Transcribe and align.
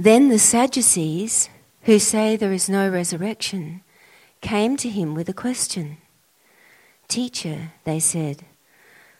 Then 0.00 0.28
the 0.28 0.38
Sadducees, 0.38 1.48
who 1.82 1.98
say 1.98 2.36
there 2.36 2.52
is 2.52 2.68
no 2.68 2.88
resurrection, 2.88 3.82
came 4.40 4.76
to 4.76 4.88
him 4.88 5.16
with 5.16 5.28
a 5.28 5.32
question. 5.32 5.96
Teacher, 7.08 7.72
they 7.82 7.98
said, 7.98 8.44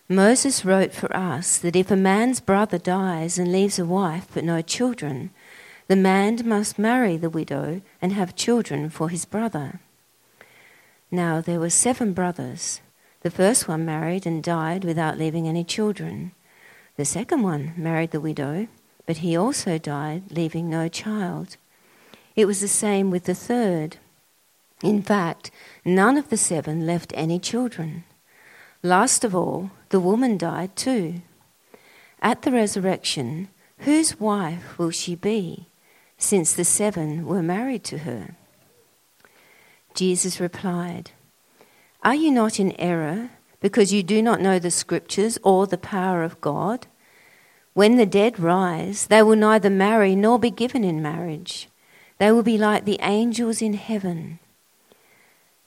Moses 0.09 0.65
wrote 0.65 0.93
for 0.93 1.15
us 1.15 1.59
that 1.59 1.75
if 1.75 1.91
a 1.91 1.97
man's 1.97 2.39
brother 2.39 2.79
dies 2.79 3.41
and 3.41 3.51
leaves 3.51 3.81
a 3.81 3.85
wife 3.85 4.29
but 4.33 4.45
no 4.45 4.63
children, 4.63 5.31
the 5.89 5.97
man 5.97 6.39
must 6.45 6.79
marry 6.79 7.17
the 7.17 7.29
widow 7.29 7.83
and 8.01 8.13
have 8.13 8.37
children 8.37 8.89
for 8.89 9.09
his 9.09 9.25
brother. 9.25 9.81
Now 11.11 11.41
there 11.41 11.59
were 11.59 11.71
seven 11.71 12.13
brothers. 12.13 12.81
The 13.23 13.33
first 13.33 13.67
one 13.67 13.85
married 13.85 14.27
and 14.27 14.45
died 14.45 14.85
without 14.85 15.19
leaving 15.19 15.49
any 15.49 15.65
children. 15.65 16.31
The 16.97 17.05
second 17.05 17.43
one 17.43 17.75
married 17.77 18.13
the 18.13 18.21
widow 18.21 18.69
but 19.09 19.25
he 19.25 19.35
also 19.35 19.79
died, 19.79 20.23
leaving 20.31 20.69
no 20.69 20.87
child. 20.87 21.57
It 22.37 22.45
was 22.45 22.61
the 22.61 22.69
same 22.69 23.11
with 23.11 23.25
the 23.25 23.35
third. 23.35 23.97
In 24.83 25.01
fact, 25.01 25.51
none 25.83 26.19
of 26.19 26.29
the 26.29 26.37
seven 26.37 26.85
left 26.85 27.15
any 27.17 27.39
children. 27.39 28.05
Last 28.83 29.25
of 29.25 29.35
all, 29.35 29.71
the 29.89 29.99
woman 29.99 30.37
died 30.37 30.77
too. 30.77 31.23
At 32.21 32.43
the 32.43 32.53
resurrection, 32.53 33.49
whose 33.79 34.21
wife 34.21 34.77
will 34.77 34.91
she 34.91 35.15
be, 35.15 35.69
since 36.19 36.53
the 36.53 36.63
seven 36.63 37.25
were 37.25 37.43
married 37.43 37.85
to 37.85 37.99
her? 38.01 38.37
Jesus 39.95 40.39
replied, 40.39 41.13
Are 42.03 42.15
you 42.15 42.31
not 42.31 42.61
in 42.61 42.79
error 42.79 43.31
because 43.61 43.91
you 43.91 44.03
do 44.03 44.21
not 44.21 44.43
know 44.43 44.59
the 44.59 44.71
scriptures 44.71 45.39
or 45.43 45.67
the 45.67 45.79
power 45.79 46.23
of 46.23 46.43
God? 46.43 46.89
When 47.79 47.97
the 47.97 48.07
dead 48.07 48.41
rise, 48.41 49.07
they 49.07 49.23
will 49.23 49.37
neither 49.37 49.71
marry 49.71 50.17
nor 50.17 50.37
be 50.37 50.51
given 50.51 50.83
in 50.83 51.01
marriage. 51.01 51.69
They 52.19 52.33
will 52.33 52.43
be 52.43 52.59
like 52.59 52.85
the 52.85 52.99
angels 53.01 53.63
in 53.63 53.75
heaven. 53.75 54.41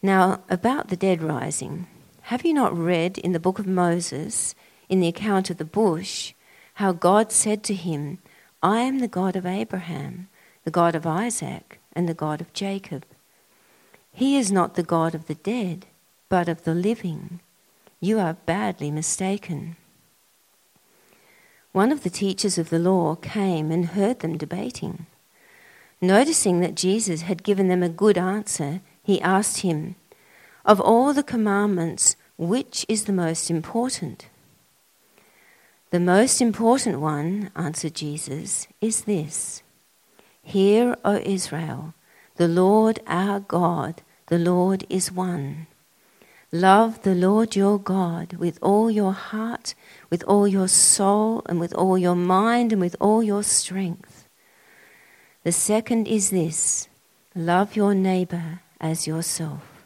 Now, 0.01 0.41
about 0.49 0.89
the 0.89 0.97
dead 0.97 1.21
rising, 1.21 1.87
have 2.23 2.43
you 2.43 2.53
not 2.53 2.77
read 2.77 3.17
in 3.17 3.31
the 3.31 3.39
book 3.39 3.59
of 3.59 3.65
Moses, 3.65 4.55
in 4.89 4.99
the 4.99 5.07
account 5.07 5.49
of 5.49 5.55
the 5.55 5.63
bush, 5.63 6.33
how 6.73 6.91
God 6.91 7.31
said 7.31 7.63
to 7.63 7.73
him, 7.73 8.17
I 8.61 8.81
am 8.81 8.99
the 8.99 9.07
God 9.07 9.37
of 9.37 9.45
Abraham, 9.45 10.27
the 10.65 10.69
God 10.69 10.95
of 10.95 11.07
Isaac, 11.07 11.79
and 11.93 12.09
the 12.09 12.13
God 12.13 12.41
of 12.41 12.51
Jacob? 12.51 13.05
He 14.11 14.35
is 14.35 14.51
not 14.51 14.75
the 14.75 14.83
God 14.83 15.15
of 15.15 15.27
the 15.27 15.35
dead, 15.35 15.85
but 16.27 16.49
of 16.49 16.65
the 16.65 16.75
living. 16.75 17.39
You 18.01 18.19
are 18.19 18.33
badly 18.33 18.91
mistaken. 18.91 19.77
One 21.71 21.91
of 21.91 22.03
the 22.03 22.09
teachers 22.09 22.57
of 22.57 22.69
the 22.69 22.79
law 22.79 23.15
came 23.15 23.71
and 23.71 23.87
heard 23.87 24.19
them 24.19 24.37
debating. 24.37 25.05
Noticing 26.01 26.59
that 26.59 26.75
Jesus 26.75 27.21
had 27.21 27.43
given 27.43 27.67
them 27.67 27.81
a 27.81 27.89
good 27.89 28.17
answer, 28.17 28.81
he 29.03 29.21
asked 29.21 29.59
him, 29.59 29.95
Of 30.65 30.81
all 30.81 31.13
the 31.13 31.23
commandments, 31.23 32.15
which 32.37 32.85
is 32.89 33.05
the 33.05 33.13
most 33.13 33.49
important? 33.49 34.27
The 35.91 35.99
most 35.99 36.41
important 36.41 36.99
one, 36.99 37.51
answered 37.55 37.95
Jesus, 37.95 38.67
is 38.81 39.01
this 39.01 39.61
Hear, 40.43 40.95
O 41.05 41.17
Israel, 41.17 41.93
the 42.35 42.47
Lord 42.47 42.99
our 43.07 43.39
God, 43.39 44.01
the 44.27 44.39
Lord 44.39 44.85
is 44.89 45.11
one. 45.11 45.67
Love 46.53 47.01
the 47.03 47.15
Lord 47.15 47.55
your 47.55 47.79
God 47.79 48.33
with 48.33 48.59
all 48.61 48.91
your 48.91 49.13
heart, 49.13 49.73
with 50.09 50.21
all 50.27 50.45
your 50.45 50.67
soul, 50.67 51.41
and 51.45 51.61
with 51.61 51.73
all 51.73 51.97
your 51.97 52.15
mind, 52.15 52.73
and 52.73 52.81
with 52.81 52.95
all 52.99 53.23
your 53.23 53.41
strength. 53.41 54.27
The 55.43 55.53
second 55.53 56.09
is 56.09 56.29
this 56.29 56.89
love 57.33 57.77
your 57.77 57.95
neighbor 57.95 58.59
as 58.81 59.07
yourself. 59.07 59.85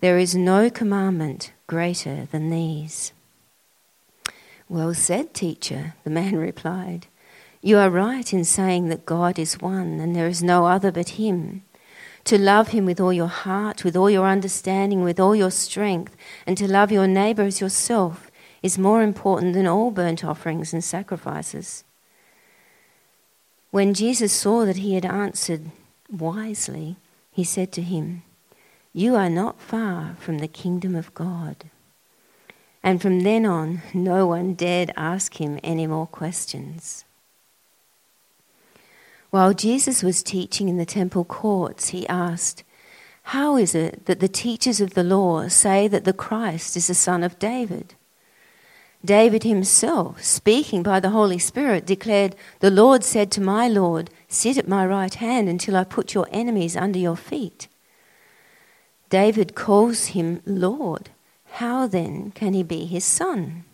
There 0.00 0.18
is 0.18 0.34
no 0.34 0.68
commandment 0.68 1.52
greater 1.66 2.26
than 2.30 2.50
these. 2.50 3.14
Well 4.68 4.92
said, 4.92 5.32
teacher, 5.32 5.94
the 6.04 6.10
man 6.10 6.36
replied. 6.50 7.06
You 7.62 7.78
are 7.78 7.88
right 7.88 8.30
in 8.30 8.44
saying 8.44 8.88
that 8.88 9.06
God 9.06 9.38
is 9.38 9.60
one 9.60 10.00
and 10.00 10.14
there 10.14 10.26
is 10.26 10.42
no 10.42 10.66
other 10.66 10.92
but 10.92 11.10
Him 11.10 11.62
to 12.24 12.38
love 12.38 12.68
him 12.68 12.84
with 12.84 13.00
all 13.00 13.12
your 13.12 13.28
heart, 13.28 13.84
with 13.84 13.96
all 13.96 14.10
your 14.10 14.26
understanding, 14.26 15.02
with 15.02 15.18
all 15.18 15.34
your 15.34 15.50
strength, 15.50 16.16
and 16.46 16.56
to 16.58 16.68
love 16.68 16.92
your 16.92 17.06
neighbor 17.06 17.42
as 17.42 17.60
yourself 17.60 18.30
is 18.62 18.78
more 18.78 19.02
important 19.02 19.54
than 19.54 19.66
all 19.66 19.90
burnt 19.90 20.24
offerings 20.24 20.72
and 20.72 20.84
sacrifices. 20.84 21.84
When 23.70 23.94
Jesus 23.94 24.32
saw 24.32 24.64
that 24.64 24.76
he 24.76 24.94
had 24.94 25.04
answered 25.04 25.70
wisely, 26.10 26.96
he 27.32 27.42
said 27.42 27.72
to 27.72 27.82
him, 27.82 28.22
You 28.92 29.16
are 29.16 29.30
not 29.30 29.60
far 29.60 30.16
from 30.20 30.38
the 30.38 30.48
kingdom 30.48 30.94
of 30.94 31.14
God. 31.14 31.64
And 32.82 33.00
from 33.00 33.20
then 33.20 33.46
on, 33.46 33.82
no 33.94 34.26
one 34.26 34.54
dared 34.54 34.92
ask 34.96 35.40
him 35.40 35.58
any 35.62 35.86
more 35.86 36.06
questions. 36.06 37.04
While 39.32 39.54
Jesus 39.54 40.02
was 40.02 40.22
teaching 40.22 40.68
in 40.68 40.76
the 40.76 40.84
temple 40.84 41.24
courts, 41.24 41.88
he 41.88 42.06
asked, 42.06 42.64
How 43.22 43.56
is 43.56 43.74
it 43.74 44.04
that 44.04 44.20
the 44.20 44.28
teachers 44.28 44.78
of 44.78 44.92
the 44.92 45.02
law 45.02 45.48
say 45.48 45.88
that 45.88 46.04
the 46.04 46.12
Christ 46.12 46.76
is 46.76 46.88
the 46.88 46.94
son 46.94 47.22
of 47.22 47.38
David? 47.38 47.94
David 49.02 49.42
himself, 49.42 50.22
speaking 50.22 50.82
by 50.82 51.00
the 51.00 51.08
Holy 51.08 51.38
Spirit, 51.38 51.86
declared, 51.86 52.36
The 52.60 52.70
Lord 52.70 53.02
said 53.04 53.30
to 53.30 53.40
my 53.40 53.68
Lord, 53.68 54.10
Sit 54.28 54.58
at 54.58 54.68
my 54.68 54.84
right 54.84 55.14
hand 55.14 55.48
until 55.48 55.78
I 55.78 55.84
put 55.84 56.12
your 56.12 56.28
enemies 56.30 56.76
under 56.76 56.98
your 56.98 57.16
feet. 57.16 57.68
David 59.08 59.54
calls 59.54 60.08
him 60.08 60.42
Lord. 60.44 61.08
How 61.52 61.86
then 61.86 62.32
can 62.32 62.52
he 62.52 62.62
be 62.62 62.84
his 62.84 63.06
son? 63.06 63.64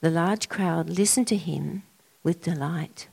The 0.00 0.10
large 0.10 0.48
crowd 0.48 0.90
listened 0.90 1.28
to 1.28 1.36
him 1.36 1.84
with 2.24 2.42
delight. 2.42 3.06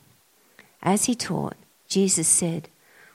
As 0.84 1.06
he 1.06 1.16
taught, 1.16 1.56
Jesus 1.88 2.28
said, 2.28 2.68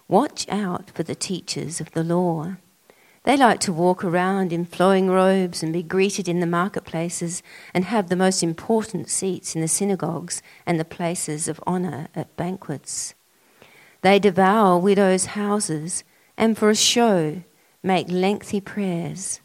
Watch 0.08 0.48
out 0.48 0.90
for 0.90 1.02
the 1.02 1.14
teachers 1.14 1.80
of 1.80 1.92
the 1.92 2.02
law. 2.02 2.56
They 3.24 3.36
like 3.36 3.60
to 3.60 3.74
walk 3.74 4.02
around 4.02 4.54
in 4.54 4.64
flowing 4.64 5.10
robes 5.10 5.62
and 5.62 5.70
be 5.70 5.82
greeted 5.82 6.28
in 6.28 6.40
the 6.40 6.46
marketplaces 6.46 7.42
and 7.74 7.84
have 7.84 8.08
the 8.08 8.16
most 8.16 8.42
important 8.42 9.10
seats 9.10 9.54
in 9.54 9.60
the 9.60 9.68
synagogues 9.68 10.40
and 10.64 10.80
the 10.80 10.84
places 10.84 11.46
of 11.46 11.60
honour 11.66 12.08
at 12.14 12.34
banquets. 12.38 13.14
They 14.00 14.18
devour 14.18 14.78
widows' 14.78 15.26
houses 15.26 16.04
and 16.38 16.56
for 16.56 16.70
a 16.70 16.74
show 16.74 17.42
make 17.82 18.08
lengthy 18.08 18.62
prayers. 18.62 19.40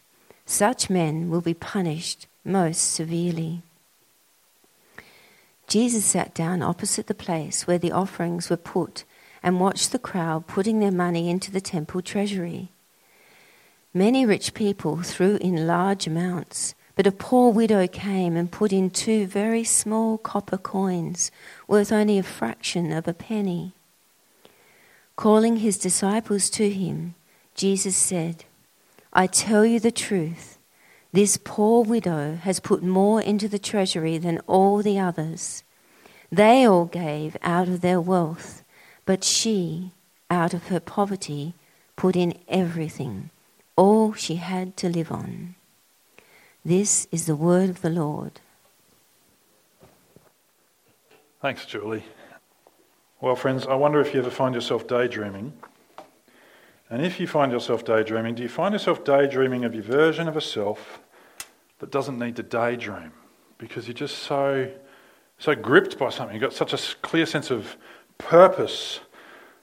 Such 0.46 0.90
men 0.90 1.30
will 1.30 1.42
be 1.42 1.54
punished 1.54 2.28
most 2.46 2.94
severely. 2.94 3.64
Jesus 5.68 6.06
sat 6.06 6.34
down 6.34 6.62
opposite 6.62 7.08
the 7.08 7.14
place 7.14 7.66
where 7.66 7.78
the 7.78 7.92
offerings 7.92 8.50
were 8.50 8.58
put 8.58 9.04
and 9.42 9.60
watched 9.60 9.92
the 9.92 10.00
crowd 10.00 10.48
putting 10.48 10.80
their 10.80 10.92
money 10.92 11.30
into 11.30 11.52
the 11.52 11.62
temple 11.62 12.02
treasury. 12.02 12.72
Many 13.94 14.26
rich 14.26 14.54
people 14.54 15.02
threw 15.04 15.36
in 15.38 15.68
large 15.68 16.08
amounts, 16.08 16.74
but 16.96 17.08
a 17.08 17.12
poor 17.12 17.52
widow 17.52 17.88
came 17.88 18.36
and 18.36 18.52
put 18.52 18.72
in 18.72 18.90
two 18.90 19.26
very 19.26 19.64
small 19.64 20.18
copper 20.18 20.58
coins 20.58 21.32
worth 21.68 21.92
only 21.92 22.18
a 22.18 22.24
fraction 22.24 22.92
of 22.92 23.08
a 23.08 23.14
penny. 23.14 23.74
Calling 25.16 25.58
his 25.58 25.78
disciples 25.78 26.50
to 26.52 26.70
him, 26.70 27.16
Jesus 27.56 27.96
said, 27.96 28.46
I 29.12 29.28
tell 29.28 29.66
you 29.66 29.80
the 29.80 29.92
truth. 29.92 30.53
This 31.14 31.38
poor 31.38 31.84
widow 31.84 32.38
has 32.38 32.60
put 32.60 32.82
more 32.82 33.22
into 33.22 33.48
the 33.48 33.60
treasury 33.60 34.18
than 34.18 34.40
all 34.48 34.82
the 34.82 34.98
others. 34.98 35.64
They 36.32 36.66
all 36.66 36.86
gave 36.86 37.38
out 37.44 37.68
of 37.68 37.82
their 37.82 38.02
wealth, 38.02 38.64
but 39.06 39.24
she, 39.24 39.92
out 40.32 40.56
of 40.56 40.70
her 40.70 40.80
poverty, 40.80 41.54
put 41.96 42.16
in 42.16 42.34
everything, 42.48 43.30
all 43.76 44.14
she 44.14 44.38
had 44.38 44.76
to 44.78 44.90
live 44.90 45.12
on. 45.12 45.54
This 46.66 47.08
is 47.12 47.28
the 47.28 47.36
word 47.36 47.70
of 47.70 47.82
the 47.82 47.92
Lord. 47.92 48.40
Thanks, 51.44 51.68
Julie. 51.68 52.06
Well, 53.22 53.36
friends, 53.36 53.68
I 53.68 53.76
wonder 53.76 54.02
if 54.02 54.16
you 54.16 54.20
ever 54.20 54.32
find 54.32 54.56
yourself 54.56 54.88
daydreaming. 54.88 55.54
And 56.94 57.04
if 57.04 57.20
you 57.20 57.26
find 57.26 57.52
yourself 57.52 57.84
daydreaming, 57.84 58.36
do 58.36 58.44
you 58.44 58.50
find 58.50 58.72
yourself 58.72 59.04
daydreaming 59.04 59.66
of 59.66 59.74
your 59.74 59.82
version 59.82 60.28
of 60.28 60.38
a 60.38 60.42
self 60.42 61.02
that 61.80 61.90
doesn't 61.90 62.20
need 62.20 62.36
to 62.36 62.44
daydream 62.44 63.12
because 63.58 63.88
you're 63.88 63.96
just 63.96 64.20
so, 64.20 64.72
so 65.40 65.56
gripped 65.56 65.98
by 65.98 66.12
something. 66.12 66.36
You've 66.36 66.44
got 66.44 66.54
such 66.54 66.72
a 66.72 66.96
clear 66.98 67.26
sense 67.26 67.50
of 67.50 67.78
purpose. 68.20 69.00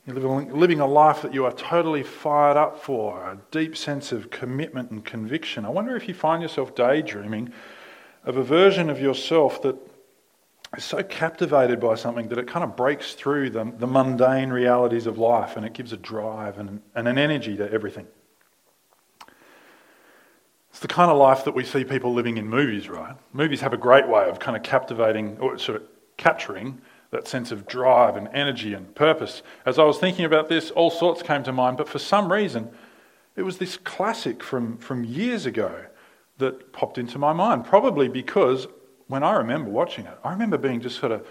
You're 0.09 0.17
living, 0.17 0.59
living 0.59 0.81
a 0.81 0.87
life 0.89 1.23
that 1.23 1.33
you 1.33 1.45
are 1.45 1.53
totally 1.53 2.03
fired 2.03 2.57
up 2.57 2.83
for, 2.83 3.23
a 3.23 3.39
deep 3.53 3.77
sense 3.77 4.11
of 4.11 4.31
commitment 4.31 4.91
and 4.91 5.05
conviction. 5.05 5.65
I 5.65 5.69
wonder 5.69 5.95
if 5.95 6.09
you 6.09 6.15
find 6.15 6.43
yourself 6.43 6.75
daydreaming 6.75 7.53
of 8.25 8.39
a 8.39 8.43
version 8.43 8.91
of 8.91 9.01
yourself 9.01 9.63
that 9.63 9.77
so 10.85 11.03
captivated 11.03 11.81
by 11.81 11.95
something 11.95 12.29
that 12.29 12.39
it 12.39 12.47
kind 12.47 12.65
of 12.65 12.77
breaks 12.77 13.15
through 13.15 13.51
the, 13.51 13.73
the 13.79 13.87
mundane 13.87 14.51
realities 14.51 15.07
of 15.07 15.19
life 15.19 15.57
and 15.57 15.67
it 15.67 15.73
gives 15.73 15.93
a 15.93 15.97
drive 15.97 16.59
and, 16.59 16.81
and 16.95 17.09
an 17.09 17.19
energy 17.19 17.57
to 17.57 17.71
everything. 17.73 18.07
It's 20.71 20.81
the 20.81 20.89
kind 20.89 21.11
of 21.11 21.17
life 21.17 21.45
that 21.45 21.55
we 21.55 21.65
see 21.65 21.85
people 21.85 22.13
living 22.13 22.37
in 22.39 22.49
movies, 22.49 22.89
right? 22.89 23.17
Movies 23.33 23.61
have 23.61 23.73
a 23.73 23.77
great 23.77 24.09
way 24.09 24.29
of 24.29 24.39
kind 24.39 24.57
of 24.57 24.63
captivating 24.63 25.37
or 25.39 25.59
sort 25.59 25.83
of 25.83 25.89
capturing 26.17 26.81
that 27.11 27.27
sense 27.27 27.51
of 27.51 27.67
drive 27.67 28.17
and 28.17 28.29
energy 28.33 28.73
and 28.73 28.95
purpose. 28.95 29.43
As 29.67 29.79
I 29.79 29.85
was 29.85 29.99
thinking 29.99 30.25
about 30.25 30.49
this, 30.49 30.71
all 30.71 30.91
sorts 30.91 31.23
came 31.23 31.43
to 31.43 31.53
mind, 31.53 31.77
but 31.77 31.89
for 31.89 31.99
some 31.99 32.33
reason, 32.33 32.71
it 33.35 33.43
was 33.43 33.59
this 33.59 33.77
classic 33.77 34.43
from, 34.43 34.79
from 34.79 35.05
years 35.05 35.45
ago 35.47 35.87
that 36.39 36.73
popped 36.73 36.99
into 36.99 37.19
my 37.19 37.33
mind. 37.33 37.65
Probably 37.65 38.09
because 38.09 38.67
when 39.11 39.25
I 39.25 39.33
remember 39.33 39.71
watching 39.71 40.07
it, 40.07 40.17
I 40.25 40.31
remember 40.31 40.57
being 40.57 40.81
just 40.81 40.99
sort 40.99 41.13
of 41.13 41.27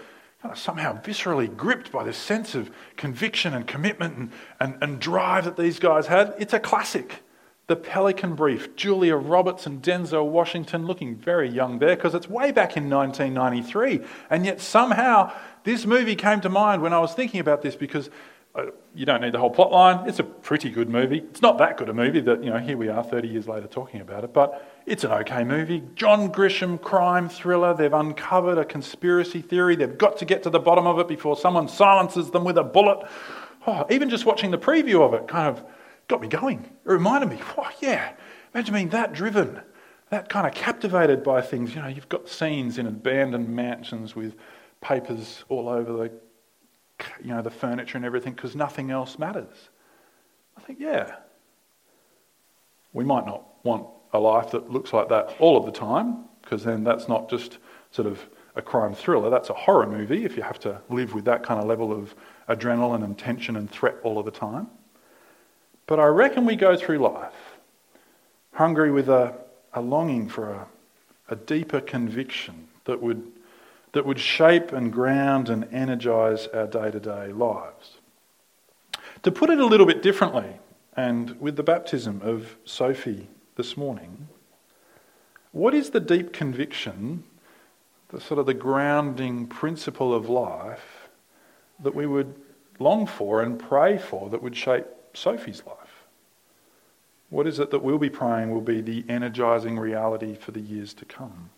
somehow 0.54 1.00
viscerally 1.02 1.54
gripped 1.54 1.90
by 1.90 2.04
this 2.04 2.16
sense 2.16 2.54
of 2.54 2.70
conviction 2.96 3.54
and 3.54 3.66
commitment 3.66 4.16
and, 4.16 4.32
and, 4.60 4.78
and 4.82 5.00
drive 5.00 5.44
that 5.46 5.56
these 5.56 5.78
guys 5.78 6.06
had. 6.06 6.34
It's 6.38 6.52
a 6.52 6.60
classic. 6.60 7.22
The 7.66 7.76
Pelican 7.76 8.34
Brief, 8.34 8.74
Julia 8.74 9.16
Roberts 9.16 9.64
and 9.66 9.80
Denzel 9.80 10.26
Washington 10.26 10.86
looking 10.86 11.14
very 11.14 11.48
young 11.48 11.78
there 11.78 11.94
because 11.94 12.14
it's 12.14 12.28
way 12.28 12.50
back 12.52 12.76
in 12.76 12.90
1993. 12.90 14.00
And 14.28 14.44
yet 14.44 14.60
somehow 14.60 15.32
this 15.64 15.86
movie 15.86 16.16
came 16.16 16.40
to 16.40 16.48
mind 16.48 16.82
when 16.82 16.92
I 16.92 16.98
was 16.98 17.14
thinking 17.14 17.40
about 17.40 17.62
this 17.62 17.76
because 17.76 18.10
uh, 18.56 18.66
you 18.94 19.06
don't 19.06 19.20
need 19.20 19.32
the 19.32 19.38
whole 19.38 19.50
plot 19.50 19.70
line. 19.70 20.08
It's 20.08 20.18
a 20.18 20.24
pretty 20.24 20.68
good 20.70 20.88
movie. 20.88 21.18
It's 21.18 21.42
not 21.42 21.58
that 21.58 21.76
good 21.76 21.88
a 21.88 21.94
movie 21.94 22.20
that, 22.20 22.42
you 22.42 22.50
know, 22.50 22.58
here 22.58 22.76
we 22.76 22.88
are 22.88 23.04
30 23.04 23.28
years 23.28 23.46
later 23.46 23.68
talking 23.68 24.00
about 24.00 24.24
it, 24.24 24.32
but 24.32 24.69
it's 24.86 25.04
an 25.04 25.12
okay 25.12 25.44
movie. 25.44 25.82
John 25.94 26.32
Grisham 26.32 26.80
crime 26.80 27.28
thriller. 27.28 27.74
They've 27.74 27.92
uncovered 27.92 28.58
a 28.58 28.64
conspiracy 28.64 29.40
theory. 29.42 29.76
They've 29.76 29.96
got 29.96 30.18
to 30.18 30.24
get 30.24 30.42
to 30.44 30.50
the 30.50 30.58
bottom 30.58 30.86
of 30.86 30.98
it 30.98 31.08
before 31.08 31.36
someone 31.36 31.68
silences 31.68 32.30
them 32.30 32.44
with 32.44 32.58
a 32.58 32.64
bullet. 32.64 33.06
Oh, 33.66 33.86
even 33.90 34.10
just 34.10 34.26
watching 34.26 34.50
the 34.50 34.58
preview 34.58 35.02
of 35.02 35.14
it 35.14 35.28
kind 35.28 35.48
of 35.48 35.64
got 36.08 36.20
me 36.20 36.28
going. 36.28 36.64
It 36.64 36.90
reminded 36.90 37.30
me, 37.30 37.38
oh, 37.58 37.70
yeah, 37.80 38.12
imagine 38.54 38.74
being 38.74 38.88
that 38.88 39.12
driven, 39.12 39.60
that 40.08 40.28
kind 40.28 40.46
of 40.46 40.54
captivated 40.54 41.22
by 41.22 41.42
things. 41.42 41.74
You 41.74 41.82
know, 41.82 41.88
you've 41.88 42.08
got 42.08 42.28
scenes 42.28 42.78
in 42.78 42.86
abandoned 42.86 43.48
mansions 43.48 44.16
with 44.16 44.34
papers 44.80 45.44
all 45.48 45.68
over 45.68 45.92
the, 45.92 46.12
you 47.22 47.34
know, 47.34 47.42
the 47.42 47.50
furniture 47.50 47.96
and 47.96 48.04
everything 48.04 48.32
because 48.32 48.56
nothing 48.56 48.90
else 48.90 49.18
matters. 49.18 49.68
I 50.56 50.62
think, 50.62 50.80
yeah, 50.80 51.16
we 52.92 53.04
might 53.04 53.26
not 53.26 53.44
want 53.62 53.86
a 54.12 54.18
life 54.18 54.50
that 54.50 54.70
looks 54.70 54.92
like 54.92 55.08
that 55.08 55.36
all 55.38 55.56
of 55.56 55.64
the 55.64 55.72
time 55.72 56.24
because 56.42 56.64
then 56.64 56.84
that's 56.84 57.08
not 57.08 57.30
just 57.30 57.58
sort 57.92 58.08
of 58.08 58.24
a 58.56 58.62
crime 58.62 58.94
thriller, 58.94 59.30
that's 59.30 59.50
a 59.50 59.54
horror 59.54 59.86
movie 59.86 60.24
if 60.24 60.36
you 60.36 60.42
have 60.42 60.58
to 60.58 60.80
live 60.88 61.14
with 61.14 61.24
that 61.24 61.42
kind 61.42 61.60
of 61.60 61.66
level 61.66 61.92
of 61.92 62.14
adrenaline 62.48 63.04
and 63.04 63.16
tension 63.16 63.56
and 63.56 63.70
threat 63.70 63.94
all 64.02 64.18
of 64.18 64.24
the 64.24 64.30
time. 64.30 64.66
But 65.86 66.00
I 66.00 66.06
reckon 66.06 66.44
we 66.44 66.56
go 66.56 66.76
through 66.76 66.98
life 66.98 67.34
hungry 68.52 68.90
with 68.90 69.08
a, 69.08 69.34
a 69.72 69.80
longing 69.80 70.28
for 70.28 70.50
a, 70.50 70.66
a 71.28 71.36
deeper 71.36 71.80
conviction 71.80 72.68
that 72.84 73.00
would, 73.00 73.22
that 73.92 74.04
would 74.04 74.18
shape 74.18 74.72
and 74.72 74.92
ground 74.92 75.48
and 75.48 75.66
energize 75.72 76.46
our 76.48 76.66
day 76.66 76.90
to 76.90 77.00
day 77.00 77.32
lives. 77.32 77.98
To 79.22 79.30
put 79.30 79.50
it 79.50 79.58
a 79.58 79.66
little 79.66 79.86
bit 79.86 80.02
differently, 80.02 80.58
and 80.96 81.40
with 81.40 81.56
the 81.56 81.62
baptism 81.62 82.20
of 82.22 82.56
Sophie 82.64 83.28
this 83.60 83.76
morning, 83.76 84.26
what 85.52 85.74
is 85.74 85.90
the 85.90 86.00
deep 86.00 86.32
conviction, 86.32 87.22
the 88.08 88.18
sort 88.18 88.40
of 88.40 88.46
the 88.46 88.54
grounding 88.54 89.46
principle 89.46 90.14
of 90.14 90.30
life 90.30 91.10
that 91.78 91.94
we 91.94 92.06
would 92.06 92.34
long 92.78 93.06
for 93.06 93.42
and 93.42 93.58
pray 93.58 93.98
for 93.98 94.30
that 94.30 94.42
would 94.42 94.56
shape 94.56 94.86
Sophie's 95.12 95.62
life? 95.66 96.06
What 97.28 97.46
is 97.46 97.58
it 97.58 97.70
that 97.70 97.82
we'll 97.82 97.98
be 97.98 98.08
praying 98.08 98.50
will 98.50 98.62
be 98.62 98.80
the 98.80 99.04
energizing 99.10 99.78
reality 99.78 100.34
for 100.34 100.52
the 100.52 100.60
years 100.60 100.94
to 100.94 101.04
come? 101.04 101.50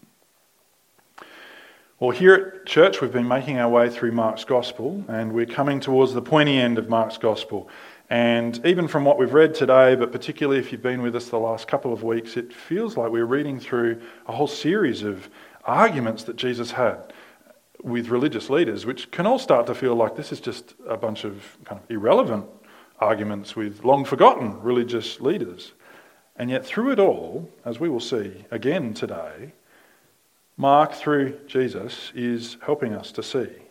Well, 2.00 2.10
here 2.10 2.34
at 2.34 2.66
church, 2.66 3.00
we've 3.00 3.12
been 3.12 3.28
making 3.28 3.58
our 3.58 3.69
way 3.69 3.88
through 3.88 4.10
Mark's 4.10 4.43
Gospel, 4.43 5.04
and 5.06 5.32
we're 5.32 5.46
coming 5.46 5.78
towards 5.78 6.14
the 6.14 6.20
pointy 6.20 6.58
end 6.58 6.78
of 6.78 6.88
Mark's 6.88 7.16
Gospel. 7.16 7.69
And 8.12 8.61
even 8.67 8.88
from 8.88 9.06
what 9.06 9.19
we've 9.19 9.32
read 9.32 9.55
today, 9.55 9.94
but 9.94 10.12
particularly 10.12 10.61
if 10.61 10.70
you've 10.70 10.82
been 10.82 11.00
with 11.00 11.17
us 11.17 11.31
the 11.31 11.38
last 11.38 11.67
couple 11.67 11.94
of 11.94 12.03
weeks, 12.03 12.37
it 12.37 12.53
feels 12.53 12.94
like 12.99 13.11
we're 13.11 13.25
reading 13.25 13.59
through 13.59 14.03
a 14.26 14.32
whole 14.32 14.47
series 14.47 15.03
of 15.03 15.31
arguments 15.64 16.25
that 16.25 16.37
Jesus 16.37 16.73
had 16.73 17.14
with 17.82 18.11
religious 18.11 18.50
leaders, 18.50 18.85
which 18.85 19.11
can 19.12 19.26
all 19.26 19.38
start 19.38 19.67
to 19.69 19.75
feel 19.75 19.94
like 19.94 20.14
this 20.14 20.31
is 20.31 20.41
just 20.41 20.75
a 20.87 20.99
bunch 20.99 21.25
of 21.25 21.56
kind 21.64 21.81
of 21.81 21.91
irrelevant 21.91 22.44
arguments 22.99 23.56
with 23.56 23.82
long 23.82 24.05
forgotten 24.05 24.61
religious 24.61 25.19
leaders. 25.23 25.73
And 26.37 26.50
yet, 26.50 26.67
through 26.67 26.91
it 26.91 26.99
all, 26.99 27.49
as 27.64 27.81
we 27.81 27.88
will 27.88 27.99
see 27.99 28.44
again 28.50 28.93
today, 28.93 29.55
Mark, 30.59 30.93
through 30.93 31.38
Jesus, 31.47 32.12
is 32.14 32.59
helping 32.61 32.93
us 32.93 33.11
to 33.12 33.23
see 33.23 33.62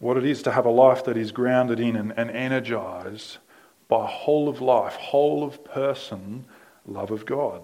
what 0.00 0.16
it 0.16 0.24
is 0.24 0.42
to 0.42 0.50
have 0.50 0.66
a 0.66 0.70
life 0.70 1.04
that 1.04 1.16
is 1.16 1.30
grounded 1.30 1.78
in 1.78 1.94
and, 1.94 2.12
and 2.16 2.30
energized 2.30 3.38
by 3.86 4.06
whole 4.06 4.48
of 4.48 4.60
life, 4.60 4.94
whole 4.94 5.44
of 5.44 5.62
person 5.64 6.44
love 6.86 7.10
of 7.10 7.24
God. 7.26 7.62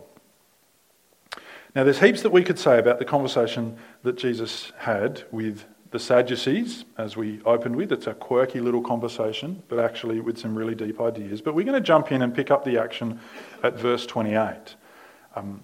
Now, 1.74 1.84
there's 1.84 1.98
heaps 1.98 2.22
that 2.22 2.30
we 2.30 2.42
could 2.42 2.58
say 2.58 2.78
about 2.78 2.98
the 2.98 3.04
conversation 3.04 3.76
that 4.02 4.16
Jesus 4.16 4.72
had 4.78 5.24
with 5.30 5.64
the 5.90 5.98
Sadducees, 5.98 6.84
as 6.98 7.16
we 7.16 7.40
opened 7.44 7.76
with. 7.76 7.92
It's 7.92 8.06
a 8.06 8.14
quirky 8.14 8.60
little 8.60 8.82
conversation, 8.82 9.62
but 9.68 9.78
actually 9.78 10.20
with 10.20 10.38
some 10.38 10.56
really 10.56 10.74
deep 10.74 11.00
ideas. 11.00 11.40
But 11.40 11.54
we're 11.54 11.64
going 11.64 11.80
to 11.80 11.86
jump 11.86 12.12
in 12.12 12.22
and 12.22 12.34
pick 12.34 12.50
up 12.50 12.64
the 12.64 12.78
action 12.78 13.20
at 13.62 13.78
verse 13.78 14.04
28. 14.04 14.74
Um, 15.36 15.62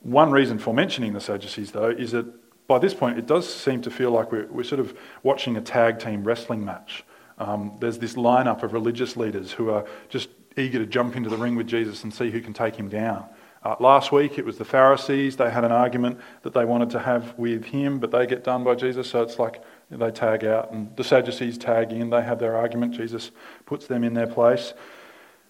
one 0.00 0.30
reason 0.30 0.58
for 0.58 0.72
mentioning 0.72 1.14
the 1.14 1.20
Sadducees, 1.20 1.72
though, 1.72 1.90
is 1.90 2.12
that 2.12 2.26
by 2.66 2.78
this 2.78 2.94
point 2.94 3.18
it 3.18 3.26
does 3.26 3.52
seem 3.52 3.82
to 3.82 3.90
feel 3.90 4.10
like 4.10 4.32
we're, 4.32 4.46
we're 4.46 4.64
sort 4.64 4.80
of 4.80 4.96
watching 5.22 5.56
a 5.56 5.60
tag 5.60 5.98
team 5.98 6.24
wrestling 6.24 6.64
match. 6.64 7.04
Um, 7.38 7.76
there's 7.80 7.98
this 7.98 8.14
lineup 8.14 8.62
of 8.62 8.72
religious 8.72 9.16
leaders 9.16 9.52
who 9.52 9.70
are 9.70 9.84
just 10.08 10.28
eager 10.56 10.78
to 10.78 10.86
jump 10.86 11.16
into 11.16 11.28
the 11.28 11.36
ring 11.36 11.54
with 11.54 11.66
Jesus 11.66 12.02
and 12.02 12.12
see 12.12 12.30
who 12.30 12.40
can 12.40 12.54
take 12.54 12.76
him 12.76 12.88
down. 12.88 13.26
Uh, 13.62 13.74
last 13.80 14.12
week 14.12 14.38
it 14.38 14.44
was 14.44 14.58
the 14.58 14.64
Pharisees. 14.64 15.36
They 15.36 15.50
had 15.50 15.64
an 15.64 15.72
argument 15.72 16.20
that 16.42 16.54
they 16.54 16.64
wanted 16.64 16.90
to 16.90 17.00
have 17.00 17.36
with 17.36 17.64
him, 17.64 17.98
but 17.98 18.10
they 18.10 18.26
get 18.26 18.44
done 18.44 18.64
by 18.64 18.74
Jesus. 18.74 19.10
So 19.10 19.22
it's 19.22 19.38
like 19.38 19.60
they 19.90 20.10
tag 20.10 20.44
out, 20.44 20.72
and 20.72 20.96
the 20.96 21.04
Sadducees 21.04 21.58
tag 21.58 21.92
in. 21.92 22.10
They 22.10 22.22
have 22.22 22.38
their 22.38 22.56
argument. 22.56 22.94
Jesus 22.94 23.32
puts 23.64 23.86
them 23.86 24.04
in 24.04 24.14
their 24.14 24.26
place. 24.26 24.72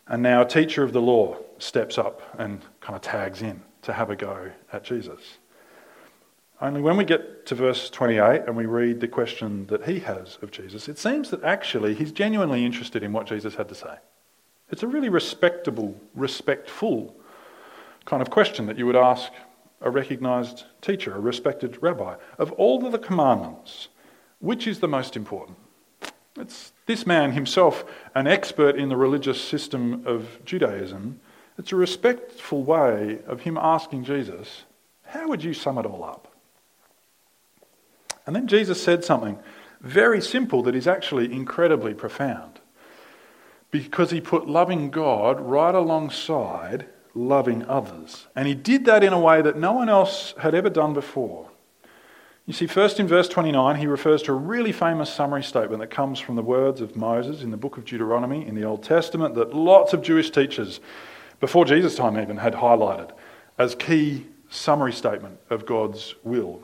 And 0.06 0.22
now 0.22 0.42
a 0.42 0.46
teacher 0.46 0.82
of 0.82 0.92
the 0.92 1.00
law 1.00 1.36
steps 1.58 1.98
up 1.98 2.22
and 2.38 2.62
kind 2.80 2.96
of 2.96 3.02
tags 3.02 3.42
in 3.42 3.62
to 3.82 3.92
have 3.92 4.08
a 4.10 4.16
go 4.16 4.50
at 4.72 4.84
Jesus. 4.84 5.38
Only 6.60 6.80
when 6.80 6.96
we 6.96 7.04
get 7.04 7.44
to 7.46 7.54
verse 7.54 7.90
28 7.90 8.44
and 8.46 8.56
we 8.56 8.64
read 8.64 9.00
the 9.00 9.08
question 9.08 9.66
that 9.66 9.84
he 9.84 9.98
has 10.00 10.38
of 10.40 10.50
Jesus, 10.50 10.88
it 10.88 10.98
seems 10.98 11.28
that 11.30 11.44
actually 11.44 11.94
he's 11.94 12.12
genuinely 12.12 12.64
interested 12.64 13.02
in 13.02 13.12
what 13.12 13.26
Jesus 13.26 13.56
had 13.56 13.68
to 13.68 13.74
say. 13.74 13.96
It's 14.70 14.82
a 14.82 14.88
really 14.88 15.10
respectable, 15.10 16.00
respectful 16.14 17.14
kind 18.06 18.22
of 18.22 18.30
question 18.30 18.66
that 18.66 18.78
you 18.78 18.86
would 18.86 18.96
ask 18.96 19.32
a 19.82 19.90
recognized 19.90 20.64
teacher, 20.80 21.14
a 21.14 21.20
respected 21.20 21.76
rabbi. 21.82 22.16
Of 22.38 22.52
all 22.52 22.84
of 22.86 22.92
the 22.92 22.98
commandments, 22.98 23.88
which 24.38 24.66
is 24.66 24.80
the 24.80 24.88
most 24.88 25.14
important? 25.14 25.58
It's 26.38 26.72
this 26.86 27.06
man 27.06 27.32
himself, 27.32 27.84
an 28.14 28.26
expert 28.26 28.76
in 28.76 28.88
the 28.88 28.96
religious 28.96 29.40
system 29.40 30.06
of 30.06 30.42
Judaism. 30.44 31.20
It's 31.58 31.72
a 31.72 31.76
respectful 31.76 32.62
way 32.62 33.20
of 33.26 33.42
him 33.42 33.58
asking 33.58 34.04
Jesus, 34.04 34.64
How 35.02 35.28
would 35.28 35.44
you 35.44 35.52
sum 35.52 35.78
it 35.78 35.86
all 35.86 36.02
up? 36.02 36.35
And 38.26 38.34
then 38.34 38.46
Jesus 38.48 38.82
said 38.82 39.04
something 39.04 39.38
very 39.80 40.20
simple 40.20 40.62
that 40.64 40.74
is 40.74 40.86
actually 40.86 41.32
incredibly 41.32 41.94
profound. 41.94 42.60
Because 43.70 44.10
he 44.10 44.20
put 44.20 44.48
loving 44.48 44.90
God 44.90 45.40
right 45.40 45.74
alongside 45.74 46.86
loving 47.14 47.64
others. 47.66 48.26
And 48.34 48.46
he 48.46 48.54
did 48.54 48.84
that 48.86 49.02
in 49.02 49.12
a 49.12 49.20
way 49.20 49.42
that 49.42 49.58
no 49.58 49.72
one 49.72 49.88
else 49.88 50.34
had 50.38 50.54
ever 50.54 50.70
done 50.70 50.92
before. 50.92 51.48
You 52.46 52.52
see, 52.52 52.68
first 52.68 53.00
in 53.00 53.08
verse 53.08 53.28
29, 53.28 53.76
he 53.76 53.86
refers 53.88 54.22
to 54.22 54.32
a 54.32 54.36
really 54.36 54.70
famous 54.70 55.12
summary 55.12 55.42
statement 55.42 55.80
that 55.80 55.88
comes 55.88 56.20
from 56.20 56.36
the 56.36 56.42
words 56.42 56.80
of 56.80 56.94
Moses 56.94 57.42
in 57.42 57.50
the 57.50 57.56
book 57.56 57.76
of 57.76 57.84
Deuteronomy 57.84 58.46
in 58.46 58.54
the 58.54 58.64
Old 58.64 58.84
Testament 58.84 59.34
that 59.34 59.52
lots 59.52 59.92
of 59.92 60.02
Jewish 60.02 60.30
teachers, 60.30 60.78
before 61.40 61.64
Jesus' 61.64 61.96
time 61.96 62.16
even, 62.18 62.36
had 62.36 62.54
highlighted 62.54 63.10
as 63.58 63.74
key 63.74 64.26
summary 64.48 64.92
statement 64.92 65.40
of 65.50 65.66
God's 65.66 66.14
will. 66.22 66.62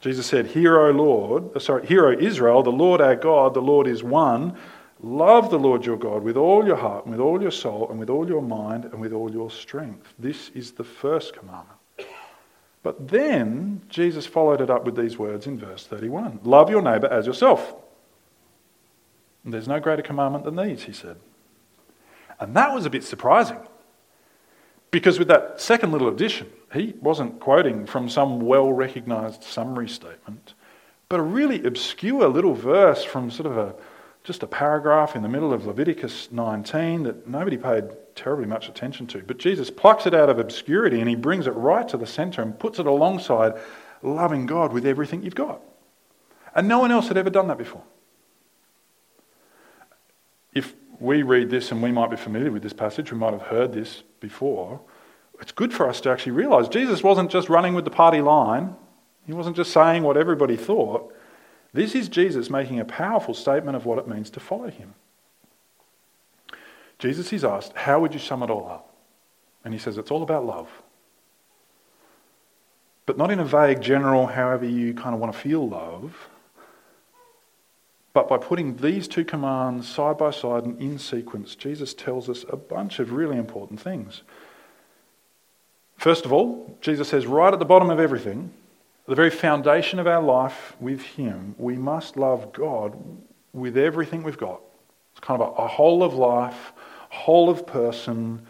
Jesus 0.00 0.26
said, 0.26 0.46
Hear, 0.46 0.78
O 0.78 0.90
Lord, 0.90 1.56
uh, 1.56 1.58
sorry, 1.58 1.86
Hear, 1.86 2.06
O 2.06 2.12
Israel, 2.12 2.62
the 2.62 2.70
Lord 2.70 3.00
our 3.00 3.16
God, 3.16 3.54
the 3.54 3.60
Lord 3.60 3.86
is 3.86 4.02
one. 4.02 4.56
Love 5.00 5.50
the 5.50 5.58
Lord 5.58 5.84
your 5.84 5.96
God 5.96 6.22
with 6.22 6.36
all 6.36 6.66
your 6.66 6.76
heart, 6.76 7.04
and 7.04 7.12
with 7.12 7.20
all 7.20 7.40
your 7.40 7.50
soul, 7.50 7.88
and 7.90 7.98
with 7.98 8.10
all 8.10 8.28
your 8.28 8.42
mind, 8.42 8.84
and 8.84 9.00
with 9.00 9.12
all 9.12 9.30
your 9.30 9.50
strength. 9.50 10.12
This 10.18 10.50
is 10.54 10.72
the 10.72 10.84
first 10.84 11.34
commandment. 11.34 11.78
But 12.82 13.08
then 13.08 13.82
Jesus 13.88 14.26
followed 14.26 14.60
it 14.60 14.70
up 14.70 14.84
with 14.84 14.96
these 14.96 15.18
words 15.18 15.46
in 15.46 15.58
verse 15.58 15.86
31 15.86 16.40
Love 16.44 16.70
your 16.70 16.82
neighbour 16.82 17.08
as 17.08 17.26
yourself. 17.26 17.74
And 19.44 19.52
there's 19.52 19.68
no 19.68 19.80
greater 19.80 20.02
commandment 20.02 20.44
than 20.44 20.56
these, 20.56 20.82
he 20.82 20.92
said. 20.92 21.16
And 22.40 22.54
that 22.56 22.72
was 22.74 22.86
a 22.86 22.90
bit 22.90 23.04
surprising. 23.04 23.58
Because 24.90 25.18
with 25.18 25.28
that 25.28 25.60
second 25.60 25.92
little 25.92 26.08
addition, 26.08 26.48
he 26.72 26.94
wasn't 27.00 27.40
quoting 27.40 27.86
from 27.86 28.08
some 28.08 28.40
well 28.40 28.72
recognized 28.72 29.44
summary 29.44 29.88
statement, 29.88 30.54
but 31.08 31.20
a 31.20 31.22
really 31.22 31.64
obscure 31.64 32.28
little 32.28 32.54
verse 32.54 33.04
from 33.04 33.30
sort 33.30 33.46
of 33.46 33.58
a 33.58 33.74
just 34.24 34.42
a 34.42 34.46
paragraph 34.46 35.16
in 35.16 35.22
the 35.22 35.28
middle 35.28 35.54
of 35.54 35.64
Leviticus 35.64 36.30
19 36.30 37.04
that 37.04 37.26
nobody 37.26 37.56
paid 37.56 37.84
terribly 38.14 38.44
much 38.44 38.68
attention 38.68 39.06
to. 39.06 39.22
But 39.22 39.38
Jesus 39.38 39.70
plucks 39.70 40.06
it 40.06 40.12
out 40.12 40.28
of 40.28 40.38
obscurity 40.38 41.00
and 41.00 41.08
he 41.08 41.14
brings 41.14 41.46
it 41.46 41.52
right 41.52 41.88
to 41.88 41.96
the 41.96 42.06
center 42.06 42.42
and 42.42 42.58
puts 42.58 42.78
it 42.78 42.86
alongside 42.86 43.54
loving 44.02 44.44
God 44.44 44.74
with 44.74 44.84
everything 44.84 45.22
you've 45.22 45.34
got. 45.34 45.62
And 46.54 46.68
no 46.68 46.78
one 46.78 46.90
else 46.90 47.08
had 47.08 47.16
ever 47.16 47.30
done 47.30 47.48
that 47.48 47.56
before. 47.56 47.82
If 50.52 50.74
we 51.00 51.22
read 51.22 51.50
this 51.50 51.70
and 51.70 51.82
we 51.82 51.92
might 51.92 52.10
be 52.10 52.16
familiar 52.16 52.50
with 52.50 52.62
this 52.62 52.72
passage, 52.72 53.12
we 53.12 53.18
might 53.18 53.32
have 53.32 53.42
heard 53.42 53.72
this 53.72 54.02
before, 54.20 54.80
it's 55.40 55.52
good 55.52 55.72
for 55.72 55.88
us 55.88 56.00
to 56.00 56.10
actually 56.10 56.32
realize 56.32 56.68
Jesus 56.68 57.02
wasn't 57.02 57.30
just 57.30 57.48
running 57.48 57.74
with 57.74 57.84
the 57.84 57.90
party 57.90 58.20
line, 58.20 58.74
he 59.26 59.32
wasn't 59.32 59.56
just 59.56 59.72
saying 59.72 60.02
what 60.02 60.16
everybody 60.16 60.56
thought. 60.56 61.12
This 61.72 61.94
is 61.94 62.08
Jesus 62.08 62.48
making 62.48 62.80
a 62.80 62.84
powerful 62.84 63.34
statement 63.34 63.76
of 63.76 63.84
what 63.84 63.98
it 63.98 64.08
means 64.08 64.30
to 64.30 64.40
follow 64.40 64.70
him. 64.70 64.94
Jesus 66.98 67.32
is 67.32 67.44
asked, 67.44 67.74
How 67.76 68.00
would 68.00 68.14
you 68.14 68.20
sum 68.20 68.42
it 68.42 68.50
all 68.50 68.66
up? 68.68 68.94
And 69.64 69.74
he 69.74 69.78
says, 69.78 69.98
It's 69.98 70.10
all 70.10 70.22
about 70.22 70.46
love. 70.46 70.70
But 73.06 73.16
not 73.16 73.30
in 73.30 73.38
a 73.38 73.44
vague, 73.44 73.80
general, 73.80 74.26
however 74.26 74.64
you 74.64 74.94
kind 74.94 75.14
of 75.14 75.20
want 75.20 75.32
to 75.32 75.38
feel 75.38 75.68
love, 75.68 76.28
but 78.12 78.28
by 78.28 78.38
putting 78.38 78.76
these 78.76 79.06
two 79.06 79.24
commands 79.24 79.86
side 79.88 80.18
by 80.18 80.30
side 80.30 80.64
and 80.64 80.80
in 80.80 80.98
sequence, 80.98 81.54
Jesus 81.54 81.94
tells 81.94 82.28
us 82.28 82.44
a 82.48 82.56
bunch 82.56 82.98
of 82.98 83.12
really 83.12 83.36
important 83.36 83.80
things. 83.80 84.22
First 85.96 86.24
of 86.24 86.32
all, 86.32 86.78
Jesus 86.80 87.08
says 87.08 87.26
right 87.26 87.52
at 87.52 87.58
the 87.58 87.64
bottom 87.64 87.90
of 87.90 88.00
everything, 88.00 88.52
the 89.06 89.14
very 89.14 89.30
foundation 89.30 89.98
of 89.98 90.06
our 90.06 90.22
life 90.22 90.76
with 90.80 91.02
Him, 91.02 91.54
we 91.58 91.76
must 91.76 92.16
love 92.16 92.52
God 92.52 92.96
with 93.52 93.76
everything 93.76 94.22
we've 94.22 94.38
got. 94.38 94.60
It's 95.12 95.20
kind 95.20 95.42
of 95.42 95.58
a, 95.58 95.66
whole 95.66 96.02
of 96.02 96.14
life, 96.14 96.72
whole 97.08 97.50
of 97.50 97.66
person, 97.66 98.46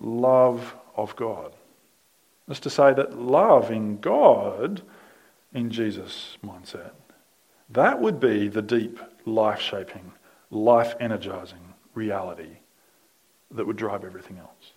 love 0.00 0.74
of 0.96 1.16
God. 1.16 1.54
That's 2.48 2.60
to 2.60 2.70
say 2.70 2.92
that 2.92 3.18
loving 3.18 3.98
God 3.98 4.82
in 5.54 5.70
Jesus' 5.70 6.36
mindset, 6.44 6.90
that 7.72 8.00
would 8.00 8.20
be 8.20 8.48
the 8.48 8.62
deep, 8.62 8.98
life 9.24 9.60
shaping, 9.60 10.12
life 10.50 10.94
energizing 11.00 11.74
reality 11.94 12.58
that 13.50 13.66
would 13.66 13.76
drive 13.76 14.04
everything 14.04 14.38
else. 14.38 14.72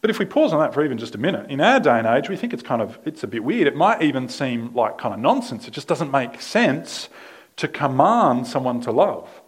But 0.00 0.10
if 0.10 0.18
we 0.18 0.26
pause 0.26 0.52
on 0.52 0.60
that 0.60 0.74
for 0.74 0.84
even 0.84 0.98
just 0.98 1.14
a 1.14 1.18
minute, 1.18 1.50
in 1.50 1.62
our 1.62 1.80
day 1.80 1.98
and 1.98 2.06
age, 2.06 2.28
we 2.28 2.36
think 2.36 2.52
it's 2.52 2.62
kind 2.62 2.82
of 2.82 2.98
it's 3.06 3.22
a 3.22 3.26
bit 3.26 3.42
weird. 3.42 3.66
It 3.66 3.74
might 3.74 4.02
even 4.02 4.28
seem 4.28 4.74
like 4.74 4.98
kind 4.98 5.14
of 5.14 5.20
nonsense. 5.20 5.66
It 5.66 5.70
just 5.70 5.88
doesn't 5.88 6.10
make 6.10 6.42
sense 6.42 7.08
to 7.56 7.68
command 7.68 8.46
someone 8.46 8.80
to 8.82 8.92
love. 8.92 9.40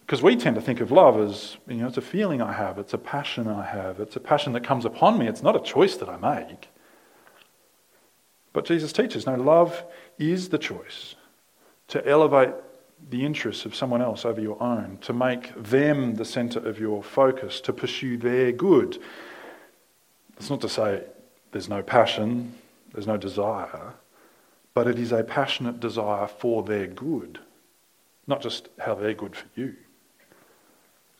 Because 0.00 0.22
we 0.22 0.34
tend 0.34 0.56
to 0.56 0.60
think 0.60 0.80
of 0.80 0.90
love 0.90 1.20
as, 1.20 1.56
you 1.68 1.76
know, 1.76 1.86
it's 1.86 1.96
a 1.96 2.02
feeling 2.02 2.42
I 2.42 2.52
have, 2.52 2.78
it's 2.78 2.94
a 2.94 2.98
passion 2.98 3.46
I 3.46 3.64
have, 3.64 4.00
it's 4.00 4.16
a 4.16 4.20
passion 4.20 4.54
that 4.54 4.64
comes 4.64 4.84
upon 4.84 5.18
me, 5.18 5.28
it's 5.28 5.42
not 5.42 5.54
a 5.54 5.60
choice 5.60 5.96
that 5.98 6.08
I 6.08 6.16
make. 6.16 6.68
But 8.52 8.64
Jesus 8.64 8.92
teaches 8.92 9.26
no, 9.26 9.36
love 9.36 9.84
is 10.18 10.48
the 10.48 10.58
choice 10.58 11.14
to 11.88 12.06
elevate 12.06 12.50
the 13.08 13.24
interests 13.24 13.64
of 13.64 13.74
someone 13.74 14.02
else 14.02 14.24
over 14.24 14.40
your 14.40 14.62
own, 14.62 14.98
to 15.02 15.12
make 15.12 15.54
them 15.54 16.16
the 16.16 16.24
centre 16.24 16.60
of 16.60 16.78
your 16.78 17.02
focus, 17.02 17.60
to 17.62 17.72
pursue 17.72 18.16
their 18.16 18.52
good. 18.52 18.98
It's 20.36 20.50
not 20.50 20.60
to 20.60 20.68
say 20.68 21.04
there's 21.52 21.68
no 21.68 21.82
passion, 21.82 22.54
there's 22.92 23.06
no 23.06 23.16
desire, 23.16 23.94
but 24.74 24.86
it 24.86 24.98
is 24.98 25.12
a 25.12 25.24
passionate 25.24 25.80
desire 25.80 26.26
for 26.26 26.62
their 26.62 26.86
good, 26.86 27.38
not 28.26 28.42
just 28.42 28.68
how 28.78 28.94
they're 28.94 29.14
good 29.14 29.34
for 29.34 29.46
you. 29.54 29.74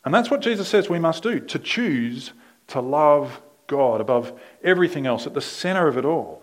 And 0.05 0.13
that's 0.13 0.31
what 0.31 0.41
Jesus 0.41 0.67
says 0.67 0.89
we 0.89 0.99
must 0.99 1.23
do 1.23 1.39
to 1.39 1.59
choose 1.59 2.33
to 2.67 2.81
love 2.81 3.41
God 3.67 4.01
above 4.01 4.39
everything 4.63 5.05
else, 5.05 5.27
at 5.27 5.33
the 5.33 5.41
center 5.41 5.87
of 5.87 5.97
it 5.97 6.05
all. 6.05 6.40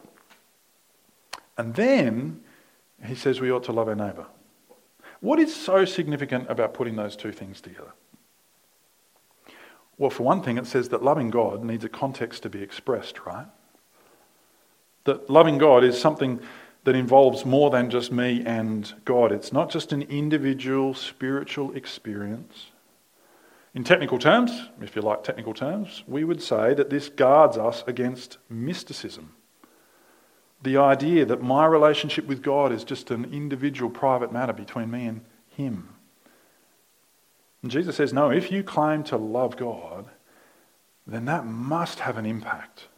And 1.59 1.75
then 1.75 2.41
he 3.05 3.15
says 3.15 3.41
we 3.41 3.51
ought 3.51 3.65
to 3.65 3.73
love 3.73 3.89
our 3.89 3.95
neighbour. 3.95 4.27
What 5.21 5.41
is 5.41 5.55
so 5.55 5.85
significant 5.85 6.49
about 6.49 6.75
putting 6.75 6.97
those 6.97 7.17
two 7.17 7.33
things 7.33 7.61
together? 7.61 7.93
Well, 9.99 10.11
for 10.11 10.23
one 10.23 10.43
thing, 10.43 10.59
it 10.59 10.67
says 10.67 10.91
that 10.91 11.03
loving 11.03 11.31
God 11.31 11.65
needs 11.65 11.85
a 11.85 11.89
context 11.89 12.45
to 12.45 12.49
be 12.49 12.63
expressed, 12.63 13.27
right? 13.27 13.49
That 15.05 15.29
loving 15.29 15.59
God 15.59 15.83
is 15.83 16.01
something 16.01 16.41
that 16.85 16.95
involves 16.95 17.45
more 17.45 17.71
than 17.71 17.91
just 17.91 18.13
me 18.13 18.43
and 18.47 18.95
God. 19.05 19.33
It's 19.33 19.53
not 19.53 19.71
just 19.71 19.93
an 19.93 20.03
individual 20.03 20.95
spiritual 20.95 21.75
experience. 21.75 22.67
In 23.75 23.83
technical 23.83 24.19
terms, 24.19 24.69
if 24.81 24.95
you 24.95 25.03
like 25.03 25.25
technical 25.25 25.53
terms, 25.53 26.05
we 26.07 26.23
would 26.23 26.41
say 26.41 26.75
that 26.75 26.91
this 26.91 27.09
guards 27.09 27.59
us 27.59 27.83
against 27.87 28.39
mysticism. 28.49 29.35
The 30.63 30.77
idea 30.77 31.25
that 31.25 31.43
my 31.43 31.67
relationship 31.67 32.27
with 32.27 32.43
God 32.43 32.73
is 32.73 32.85
just 32.85 33.11
an 33.11 33.33
individual 33.33 33.91
private 33.91 34.33
matter 34.33 34.53
between 34.53 34.91
me 34.91 35.07
and 35.07 35.21
Him. 35.51 35.89
And 37.63 37.71
Jesus 37.71 37.97
says, 37.97 38.13
no, 38.13 38.31
if 38.31 38.51
you 38.51 38.63
claim 38.63 39.03
to 39.05 39.17
love 39.17 39.57
God, 39.57 40.07
then 41.07 41.25
that 41.25 41.47
must 41.47 42.01
have 42.01 42.17
an 42.17 42.27
impact 42.27 42.89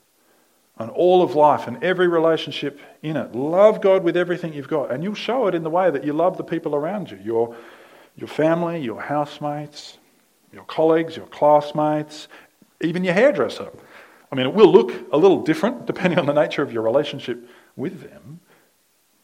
on 0.76 0.88
all 0.88 1.22
of 1.22 1.34
life 1.34 1.66
and 1.66 1.82
every 1.84 2.08
relationship 2.08 2.80
in 3.02 3.16
it. 3.16 3.34
Love 3.34 3.82
God 3.82 4.02
with 4.02 4.16
everything 4.16 4.54
you've 4.54 4.68
got, 4.68 4.90
and 4.90 5.04
you'll 5.04 5.14
show 5.14 5.46
it 5.46 5.54
in 5.54 5.62
the 5.62 5.70
way 5.70 5.90
that 5.90 6.04
you 6.04 6.12
love 6.12 6.38
the 6.38 6.44
people 6.44 6.74
around 6.74 7.10
you 7.10 7.18
your, 7.22 7.54
your 8.16 8.28
family, 8.28 8.80
your 8.80 9.00
housemates, 9.00 9.98
your 10.52 10.64
colleagues, 10.64 11.16
your 11.16 11.26
classmates, 11.26 12.28
even 12.80 13.04
your 13.04 13.14
hairdresser. 13.14 13.70
I 14.32 14.36
mean, 14.36 14.46
it 14.46 14.54
will 14.54 14.70
look 14.70 14.92
a 15.12 15.16
little 15.16 15.42
different 15.42 15.86
depending 15.86 16.18
on 16.18 16.26
the 16.26 16.32
nature 16.32 16.62
of 16.62 16.72
your 16.72 16.82
relationship 16.82 17.48
with 17.76 18.02
them, 18.02 18.40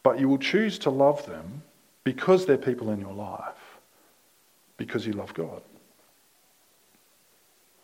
but 0.02 0.18
you 0.18 0.28
will 0.28 0.38
choose 0.38 0.78
to 0.80 0.90
love 0.90 1.26
them 1.26 1.62
because 2.04 2.46
they're 2.46 2.58
people 2.58 2.90
in 2.90 3.00
your 3.00 3.12
life 3.12 3.54
because 4.76 5.06
you 5.06 5.12
love 5.12 5.32
God. 5.34 5.62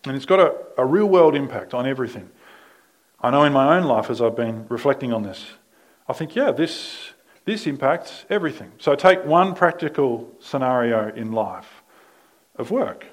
And 0.04 0.16
it's 0.16 0.26
got 0.26 0.40
a, 0.40 0.54
a 0.78 0.84
real 0.84 1.06
world 1.06 1.34
impact 1.34 1.74
on 1.74 1.86
everything. 1.86 2.28
I 3.20 3.30
know 3.30 3.44
in 3.44 3.52
my 3.52 3.76
own 3.76 3.84
life 3.84 4.10
as 4.10 4.20
I've 4.20 4.36
been 4.36 4.66
reflecting 4.68 5.12
on 5.12 5.22
this, 5.22 5.52
I 6.08 6.12
think, 6.12 6.34
yeah, 6.34 6.50
this, 6.50 7.12
this 7.44 7.66
impacts 7.66 8.24
everything. 8.28 8.72
So 8.78 8.96
take 8.96 9.24
one 9.24 9.54
practical 9.54 10.32
scenario 10.40 11.14
in 11.14 11.30
life 11.30 11.82
of 12.56 12.72
work. 12.72 13.06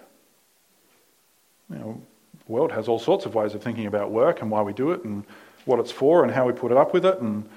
You 1.71 1.77
know, 1.77 2.01
world 2.49 2.73
has 2.73 2.87
all 2.87 2.99
sorts 2.99 3.25
of 3.25 3.35
ways 3.35 3.55
of 3.55 3.63
thinking 3.63 3.85
about 3.85 4.11
work 4.11 4.41
and 4.41 4.51
why 4.51 4.61
we 4.61 4.73
do 4.73 4.91
it 4.91 5.03
and 5.05 5.23
what 5.65 5.79
it's 5.79 5.91
for 5.91 6.23
and 6.23 6.33
how 6.33 6.45
we 6.45 6.51
put 6.51 6.71
it 6.71 6.77
up 6.77 6.93
with 6.93 7.05
it 7.05 7.21
and 7.21 7.47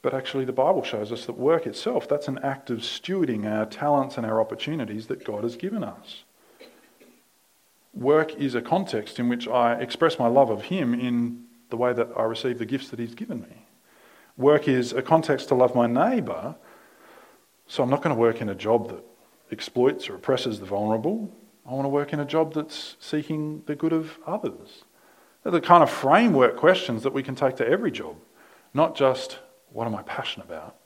but 0.00 0.14
actually, 0.14 0.44
the 0.44 0.52
Bible 0.52 0.84
shows 0.84 1.10
us 1.10 1.26
that 1.26 1.36
work 1.36 1.66
itself, 1.66 2.08
that's 2.08 2.28
an 2.28 2.38
act 2.42 2.70
of 2.70 2.78
stewarding 2.78 3.44
our 3.44 3.66
talents 3.66 4.16
and 4.16 4.24
our 4.24 4.40
opportunities 4.40 5.08
that 5.08 5.24
God 5.24 5.42
has 5.42 5.56
given 5.56 5.82
us. 5.82 6.22
Work 7.92 8.36
is 8.36 8.54
a 8.54 8.62
context 8.62 9.18
in 9.18 9.28
which 9.28 9.48
I 9.48 9.74
express 9.74 10.18
my 10.18 10.28
love 10.28 10.50
of 10.50 10.62
Him 10.62 10.94
in 10.94 11.44
the 11.70 11.76
way 11.76 11.92
that 11.92 12.10
I 12.16 12.22
receive 12.22 12.58
the 12.58 12.66
gifts 12.66 12.90
that 12.90 13.00
He's 13.00 13.14
given 13.14 13.40
me. 13.40 13.66
Work 14.36 14.68
is 14.68 14.92
a 14.92 15.02
context 15.02 15.48
to 15.48 15.56
love 15.56 15.74
my 15.74 15.88
neighbour, 15.88 16.54
so 17.66 17.82
I'm 17.82 17.90
not 17.90 18.02
going 18.02 18.14
to 18.14 18.20
work 18.20 18.40
in 18.40 18.48
a 18.48 18.54
job 18.54 18.88
that 18.90 19.04
exploits 19.50 20.08
or 20.08 20.14
oppresses 20.14 20.60
the 20.60 20.66
vulnerable. 20.66 21.34
I 21.68 21.72
want 21.72 21.84
to 21.84 21.90
work 21.90 22.14
in 22.14 22.20
a 22.20 22.24
job 22.24 22.54
that's 22.54 22.96
seeking 22.98 23.62
the 23.66 23.74
good 23.74 23.92
of 23.92 24.18
others. 24.26 24.84
They're 25.42 25.52
the 25.52 25.60
kind 25.60 25.82
of 25.82 25.90
framework 25.90 26.56
questions 26.56 27.02
that 27.02 27.12
we 27.12 27.22
can 27.22 27.34
take 27.34 27.56
to 27.56 27.68
every 27.68 27.90
job, 27.90 28.16
not 28.72 28.96
just 28.96 29.38
what 29.70 29.86
am 29.86 29.94
I 29.94 30.02
passionate 30.02 30.46
about? 30.46 30.76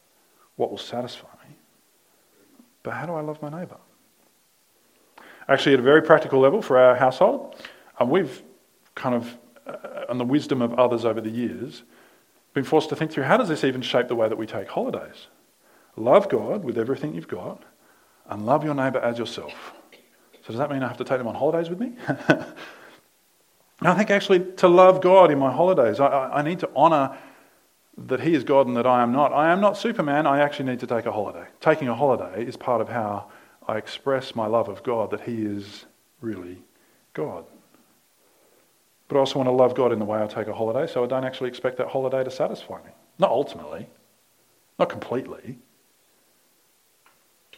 What 0.56 0.70
will 0.70 0.78
satisfy 0.78 1.28
me? 1.48 1.56
But 2.82 2.94
how 2.94 3.06
do 3.06 3.12
I 3.12 3.20
love 3.20 3.40
my 3.40 3.48
neighbour? 3.48 3.76
Actually, 5.48 5.74
at 5.74 5.80
a 5.80 5.84
very 5.84 6.02
practical 6.02 6.40
level 6.40 6.60
for 6.60 6.78
our 6.78 6.96
household, 6.96 7.56
um, 8.00 8.10
we've 8.10 8.42
kind 8.96 9.14
of, 9.14 9.38
uh, 9.66 10.06
on 10.08 10.18
the 10.18 10.24
wisdom 10.24 10.60
of 10.62 10.74
others 10.74 11.04
over 11.04 11.20
the 11.20 11.30
years, 11.30 11.84
been 12.54 12.64
forced 12.64 12.88
to 12.88 12.96
think 12.96 13.12
through 13.12 13.24
how 13.24 13.36
does 13.36 13.48
this 13.48 13.62
even 13.62 13.82
shape 13.82 14.08
the 14.08 14.16
way 14.16 14.28
that 14.28 14.36
we 14.36 14.46
take 14.46 14.68
holidays? 14.68 15.28
Love 15.96 16.28
God 16.28 16.64
with 16.64 16.76
everything 16.76 17.14
you've 17.14 17.28
got 17.28 17.62
and 18.26 18.44
love 18.44 18.64
your 18.64 18.74
neighbour 18.74 18.98
as 18.98 19.18
yourself. 19.18 19.74
So, 20.42 20.48
does 20.48 20.58
that 20.58 20.70
mean 20.70 20.82
I 20.82 20.88
have 20.88 20.96
to 20.98 21.04
take 21.04 21.18
them 21.18 21.28
on 21.28 21.34
holidays 21.34 21.70
with 21.70 21.78
me? 21.78 21.92
I 23.80 23.94
think 23.94 24.10
actually 24.10 24.40
to 24.56 24.68
love 24.68 25.00
God 25.00 25.30
in 25.30 25.38
my 25.38 25.52
holidays, 25.52 26.00
I, 26.00 26.06
I, 26.06 26.38
I 26.38 26.42
need 26.42 26.60
to 26.60 26.70
honour 26.74 27.16
that 27.96 28.20
He 28.20 28.34
is 28.34 28.44
God 28.44 28.66
and 28.66 28.76
that 28.76 28.86
I 28.86 29.02
am 29.02 29.12
not. 29.12 29.32
I 29.32 29.52
am 29.52 29.60
not 29.60 29.76
Superman, 29.76 30.26
I 30.26 30.40
actually 30.40 30.66
need 30.66 30.80
to 30.80 30.86
take 30.86 31.06
a 31.06 31.12
holiday. 31.12 31.46
Taking 31.60 31.88
a 31.88 31.94
holiday 31.94 32.44
is 32.44 32.56
part 32.56 32.80
of 32.80 32.88
how 32.88 33.30
I 33.66 33.76
express 33.76 34.34
my 34.34 34.46
love 34.46 34.68
of 34.68 34.82
God, 34.82 35.10
that 35.10 35.22
He 35.22 35.42
is 35.42 35.86
really 36.20 36.62
God. 37.14 37.44
But 39.08 39.16
I 39.16 39.20
also 39.20 39.38
want 39.38 39.48
to 39.48 39.52
love 39.52 39.74
God 39.74 39.92
in 39.92 39.98
the 39.98 40.04
way 40.04 40.22
I 40.22 40.26
take 40.26 40.46
a 40.46 40.54
holiday, 40.54 40.90
so 40.90 41.04
I 41.04 41.06
don't 41.06 41.24
actually 41.24 41.48
expect 41.48 41.76
that 41.78 41.88
holiday 41.88 42.24
to 42.24 42.30
satisfy 42.30 42.78
me. 42.78 42.90
Not 43.18 43.30
ultimately, 43.30 43.86
not 44.78 44.88
completely. 44.88 45.58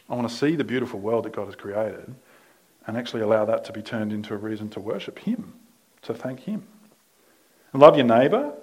I 0.09 0.15
want 0.15 0.29
to 0.29 0.35
see 0.35 0.55
the 0.55 0.63
beautiful 0.63 0.99
world 0.99 1.25
that 1.25 1.33
God 1.33 1.45
has 1.45 1.55
created 1.55 2.13
and 2.87 2.97
actually 2.97 3.21
allow 3.21 3.45
that 3.45 3.65
to 3.65 3.73
be 3.73 3.81
turned 3.81 4.13
into 4.13 4.33
a 4.33 4.37
reason 4.37 4.69
to 4.69 4.79
worship 4.79 5.19
Him, 5.19 5.53
to 6.03 6.13
thank 6.13 6.41
Him. 6.41 6.63
And 7.73 7.81
love 7.81 7.95
your 7.95 8.05
neighbour. 8.05 8.53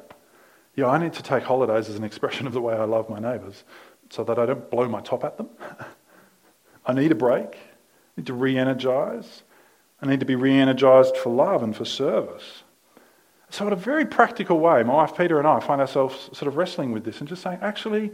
Yeah, 0.75 0.87
I 0.87 0.99
need 0.99 1.12
to 1.14 1.23
take 1.23 1.43
holidays 1.43 1.88
as 1.88 1.97
an 1.97 2.05
expression 2.05 2.47
of 2.47 2.52
the 2.52 2.61
way 2.61 2.75
I 2.75 2.85
love 2.85 3.11
my 3.11 3.19
neighbours 3.19 3.64
so 4.11 4.25
that 4.25 4.38
I 4.38 4.47
don't 4.47 4.71
blow 4.71 4.88
my 4.88 5.00
top 5.00 5.25
at 5.25 5.37
them. 5.37 5.49
I 6.87 6.93
need 6.93 7.12
a 7.12 7.14
break. 7.14 7.55
I 7.55 8.21
need 8.21 8.26
to 8.26 8.35
re 8.35 8.57
energize. 8.57 9.43
I 10.00 10.07
need 10.07 10.21
to 10.21 10.26
be 10.26 10.35
re 10.35 10.52
energized 10.52 11.17
for 11.17 11.31
love 11.31 11.62
and 11.62 11.75
for 11.75 11.85
service. 11.85 12.62
So, 13.50 13.67
in 13.67 13.73
a 13.73 13.76
very 13.76 14.07
practical 14.07 14.59
way, 14.59 14.83
my 14.83 14.95
wife 14.95 15.17
Peter 15.17 15.38
and 15.38 15.47
I 15.47 15.61
find 15.61 15.81
ourselves 15.81 16.31
sort 16.33 16.49
of 16.49 16.57
wrestling 16.57 16.91
with 16.91 17.05
this 17.05 17.21
and 17.21 17.29
just 17.29 17.43
saying, 17.43 17.59
actually, 17.61 18.11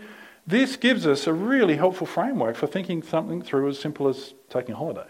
this 0.46 0.76
gives 0.76 1.06
us 1.06 1.26
a 1.26 1.32
really 1.32 1.76
helpful 1.76 2.06
framework 2.06 2.56
for 2.56 2.66
thinking 2.66 3.02
something 3.02 3.42
through 3.42 3.68
as 3.68 3.78
simple 3.78 4.08
as 4.08 4.34
taking 4.50 4.74
a 4.74 4.78
holiday. 4.78 5.06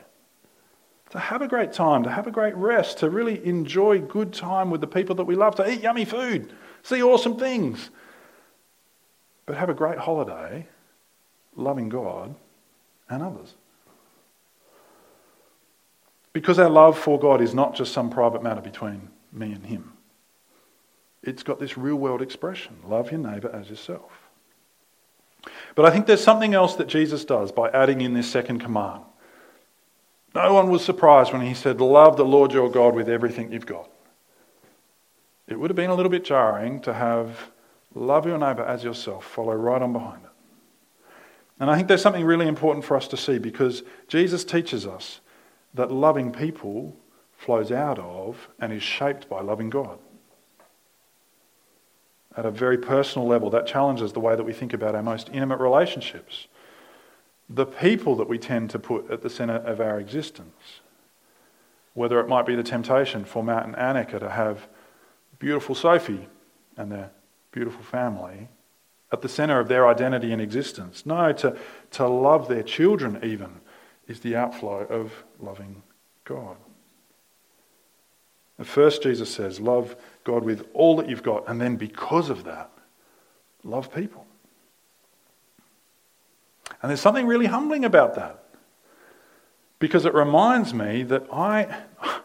To 1.10 1.18
have 1.18 1.40
a 1.40 1.48
great 1.48 1.72
time, 1.72 2.02
to 2.02 2.10
have 2.10 2.26
a 2.26 2.30
great 2.30 2.54
rest, 2.54 2.98
to 2.98 3.08
really 3.08 3.44
enjoy 3.46 4.00
good 4.00 4.32
time 4.32 4.70
with 4.70 4.80
the 4.80 4.86
people 4.86 5.14
that 5.16 5.24
we 5.24 5.36
love, 5.36 5.54
to 5.56 5.70
eat 5.70 5.80
yummy 5.80 6.04
food, 6.04 6.52
see 6.82 7.02
awesome 7.02 7.38
things. 7.38 7.90
But 9.46 9.56
have 9.56 9.70
a 9.70 9.74
great 9.74 9.98
holiday, 9.98 10.66
loving 11.56 11.88
God 11.88 12.34
and 13.08 13.22
others. 13.22 13.54
Because 16.34 16.58
our 16.58 16.68
love 16.68 16.98
for 16.98 17.18
God 17.18 17.40
is 17.40 17.54
not 17.54 17.74
just 17.74 17.92
some 17.92 18.10
private 18.10 18.42
matter 18.42 18.60
between 18.60 19.08
me 19.32 19.52
and 19.52 19.64
Him, 19.64 19.94
it's 21.22 21.42
got 21.42 21.58
this 21.58 21.76
real 21.78 21.96
world 21.96 22.22
expression 22.22 22.76
love 22.86 23.10
your 23.10 23.20
neighbour 23.20 23.50
as 23.50 23.70
yourself. 23.70 24.12
But 25.74 25.86
I 25.86 25.90
think 25.90 26.06
there's 26.06 26.22
something 26.22 26.54
else 26.54 26.74
that 26.76 26.88
Jesus 26.88 27.24
does 27.24 27.50
by 27.50 27.70
adding 27.70 28.02
in 28.02 28.12
this 28.12 28.30
second 28.30 28.58
command. 28.58 29.02
No 30.42 30.54
one 30.54 30.70
was 30.70 30.84
surprised 30.84 31.32
when 31.32 31.42
he 31.42 31.52
said, 31.52 31.80
Love 31.80 32.16
the 32.16 32.24
Lord 32.24 32.52
your 32.52 32.70
God 32.70 32.94
with 32.94 33.08
everything 33.08 33.50
you've 33.50 33.66
got. 33.66 33.90
It 35.48 35.58
would 35.58 35.68
have 35.68 35.76
been 35.76 35.90
a 35.90 35.94
little 35.96 36.10
bit 36.10 36.24
jarring 36.24 36.80
to 36.82 36.94
have 36.94 37.50
love 37.92 38.24
your 38.24 38.38
neighbour 38.38 38.62
as 38.62 38.84
yourself 38.84 39.24
follow 39.24 39.54
right 39.54 39.82
on 39.82 39.92
behind 39.92 40.22
it. 40.22 40.30
And 41.58 41.68
I 41.68 41.74
think 41.74 41.88
there's 41.88 42.02
something 42.02 42.24
really 42.24 42.46
important 42.46 42.84
for 42.84 42.96
us 42.96 43.08
to 43.08 43.16
see 43.16 43.38
because 43.38 43.82
Jesus 44.06 44.44
teaches 44.44 44.86
us 44.86 45.20
that 45.74 45.90
loving 45.90 46.30
people 46.30 46.96
flows 47.36 47.72
out 47.72 47.98
of 47.98 48.48
and 48.60 48.72
is 48.72 48.82
shaped 48.82 49.28
by 49.28 49.40
loving 49.40 49.70
God. 49.70 49.98
At 52.36 52.46
a 52.46 52.52
very 52.52 52.78
personal 52.78 53.26
level, 53.26 53.50
that 53.50 53.66
challenges 53.66 54.12
the 54.12 54.20
way 54.20 54.36
that 54.36 54.44
we 54.44 54.52
think 54.52 54.72
about 54.72 54.94
our 54.94 55.02
most 55.02 55.30
intimate 55.32 55.58
relationships. 55.58 56.46
The 57.48 57.66
people 57.66 58.14
that 58.16 58.28
we 58.28 58.38
tend 58.38 58.70
to 58.70 58.78
put 58.78 59.10
at 59.10 59.22
the 59.22 59.30
centre 59.30 59.56
of 59.56 59.80
our 59.80 59.98
existence. 59.98 60.80
Whether 61.94 62.20
it 62.20 62.28
might 62.28 62.46
be 62.46 62.54
the 62.54 62.62
temptation 62.62 63.24
for 63.24 63.42
Matt 63.42 63.64
and 63.64 63.74
Annika 63.74 64.20
to 64.20 64.30
have 64.30 64.68
beautiful 65.38 65.74
Sophie 65.74 66.28
and 66.76 66.92
their 66.92 67.10
beautiful 67.50 67.82
family, 67.82 68.48
at 69.10 69.22
the 69.22 69.28
center 69.28 69.58
of 69.58 69.68
their 69.68 69.88
identity 69.88 70.32
and 70.32 70.42
existence. 70.42 71.06
No, 71.06 71.32
to, 71.32 71.56
to 71.92 72.06
love 72.06 72.48
their 72.48 72.62
children, 72.62 73.18
even, 73.22 73.60
is 74.06 74.20
the 74.20 74.36
outflow 74.36 74.84
of 74.84 75.24
loving 75.40 75.82
God. 76.24 76.56
At 78.58 78.66
first, 78.66 79.02
Jesus 79.02 79.32
says, 79.32 79.60
Love 79.60 79.96
God 80.24 80.44
with 80.44 80.66
all 80.74 80.96
that 80.96 81.08
you've 81.08 81.22
got, 81.22 81.48
and 81.48 81.60
then 81.60 81.76
because 81.76 82.28
of 82.28 82.44
that, 82.44 82.70
love 83.64 83.94
people. 83.94 84.26
And 86.82 86.90
there's 86.90 87.00
something 87.00 87.26
really 87.26 87.46
humbling 87.46 87.84
about 87.84 88.14
that. 88.14 88.44
Because 89.78 90.04
it 90.04 90.14
reminds 90.14 90.74
me 90.74 91.02
that 91.04 91.26
I, 91.32 91.82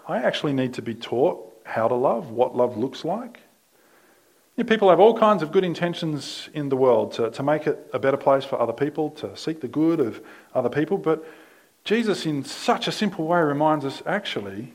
I 0.08 0.18
actually 0.18 0.54
need 0.54 0.74
to 0.76 0.82
be 0.82 0.96
taught 0.96 1.50
how 1.66 1.88
to 1.88 1.96
love, 1.96 2.30
what 2.30 2.56
love 2.56 2.78
looks 2.78 3.06
like. 3.06 3.40
You 4.56 4.64
know, 4.64 4.68
people 4.68 4.90
have 4.90 5.00
all 5.00 5.18
kinds 5.18 5.42
of 5.42 5.52
good 5.52 5.64
intentions 5.64 6.50
in 6.54 6.70
the 6.70 6.78
world 6.78 7.14
to, 7.14 7.32
to 7.32 7.44
make 7.44 7.66
it 7.66 7.90
a 7.94 8.00
better 8.00 8.18
place 8.18 8.46
for 8.46 8.60
other 8.60 8.74
people, 8.74 9.10
to 9.12 9.36
seek 9.36 9.62
the 9.62 9.68
good 9.68 10.00
of 10.00 10.22
other 10.54 10.70
people, 10.70 10.98
but 10.98 11.26
Jesus, 11.84 12.26
in 12.26 12.46
such 12.46 12.88
a 12.88 12.92
simple 12.92 13.26
way, 13.26 13.42
reminds 13.42 13.84
us 13.84 14.02
actually, 14.06 14.74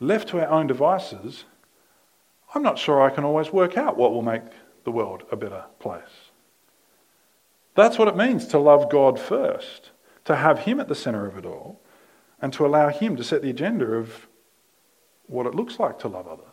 left 0.00 0.28
to 0.28 0.40
our 0.40 0.48
own 0.48 0.66
devices, 0.66 1.44
I'm 2.54 2.62
not 2.62 2.78
sure 2.78 3.02
I 3.02 3.10
can 3.10 3.24
always 3.24 3.52
work 3.52 3.76
out 3.76 3.96
what 3.96 4.12
will 4.12 4.22
make 4.22 4.42
the 4.84 4.90
world 4.90 5.24
a 5.30 5.36
better 5.36 5.64
place. 5.80 6.25
That's 7.76 7.98
what 7.98 8.08
it 8.08 8.16
means 8.16 8.46
to 8.48 8.58
love 8.58 8.90
God 8.90 9.20
first, 9.20 9.90
to 10.24 10.34
have 10.34 10.60
Him 10.60 10.80
at 10.80 10.88
the 10.88 10.94
centre 10.94 11.26
of 11.26 11.36
it 11.36 11.44
all, 11.44 11.80
and 12.40 12.52
to 12.54 12.66
allow 12.66 12.88
Him 12.88 13.16
to 13.16 13.24
set 13.24 13.42
the 13.42 13.50
agenda 13.50 13.84
of 13.84 14.26
what 15.26 15.46
it 15.46 15.54
looks 15.54 15.78
like 15.78 15.98
to 16.00 16.08
love 16.08 16.26
others. 16.26 16.46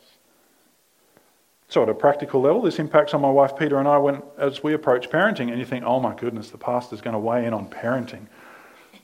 So, 1.69 1.81
at 1.81 1.89
a 1.89 1.93
practical 1.93 2.41
level, 2.41 2.61
this 2.61 2.77
impacts 2.77 3.13
on 3.13 3.21
my 3.21 3.31
wife 3.31 3.55
Peter 3.57 3.79
and 3.79 3.87
I 3.87 3.97
when, 3.97 4.21
as 4.37 4.61
we 4.61 4.73
approach 4.73 5.09
parenting. 5.09 5.49
And 5.49 5.57
you 5.57 5.65
think, 5.65 5.85
oh 5.85 5.99
my 5.99 6.13
goodness, 6.13 6.51
the 6.51 6.57
pastor's 6.57 7.01
going 7.01 7.13
to 7.13 7.19
weigh 7.19 7.45
in 7.45 7.53
on 7.53 7.67
parenting. 7.67 8.27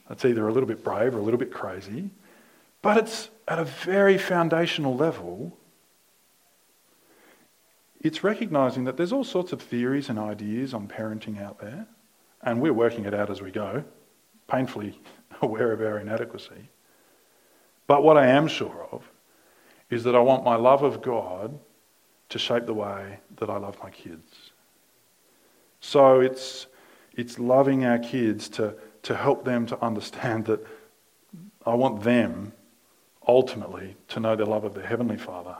That's 0.08 0.26
either 0.26 0.48
a 0.48 0.54
little 0.54 0.68
bit 0.68 0.84
brave 0.84 1.16
or 1.16 1.20
a 1.20 1.24
little 1.24 1.40
bit 1.40 1.52
crazy. 1.52 2.12
But 2.82 2.98
it's 2.98 3.30
at 3.48 3.60
a 3.60 3.64
very 3.64 4.18
foundational 4.18 4.96
level, 4.96 5.58
it's 8.02 8.24
recognizing 8.24 8.84
that 8.86 8.98
there's 8.98 9.12
all 9.12 9.24
sorts 9.24 9.52
of 9.52 9.62
theories 9.62 10.10
and 10.10 10.20
ideas 10.20 10.74
on 10.74 10.88
parenting 10.88 11.42
out 11.42 11.60
there. 11.60 11.88
And 12.41 12.62
we're 12.62 12.73
working 12.73 13.06
it 13.06 13.13
out 13.13 13.30
as 13.30 13.41
we 13.41 13.52
go, 13.52 13.84
painfully 14.47 14.99
aware 15.41 15.71
of 15.71 15.82
our 15.82 15.99
inadequacy. 15.99 16.69
But 17.88 18.04
what 18.04 18.17
I 18.17 18.28
am 18.28 18.47
sure 18.47 18.88
of 18.91 19.10
is 19.89 20.04
that 20.04 20.15
I 20.15 20.19
want 20.19 20.43
my 20.43 20.56
love 20.56 20.84
of 20.84 21.02
God 21.02 21.58
to 22.30 22.39
shape 22.39 22.65
the 22.65 22.73
way 22.73 23.19
that 23.38 23.49
I 23.49 23.58
love 23.58 23.78
my 23.82 23.89
kids. 23.89 24.52
So 25.82 26.19
it's, 26.19 26.67
it's 27.15 27.39
loving 27.39 27.86
our 27.86 27.97
kids 27.97 28.49
to, 28.49 28.75
to 29.04 29.15
help 29.15 29.45
them 29.45 29.65
to 29.67 29.84
understand 29.84 30.45
that 30.45 30.65
I 31.65 31.73
want 31.73 32.04
them 32.04 32.54
ultimately 33.28 33.95
to 34.10 34.19
know 34.19 34.36
the 34.36 34.45
love 34.45 34.63
of 34.63 34.73
their 34.73 34.86
Heavenly 34.86 35.17
Father, 35.17 35.58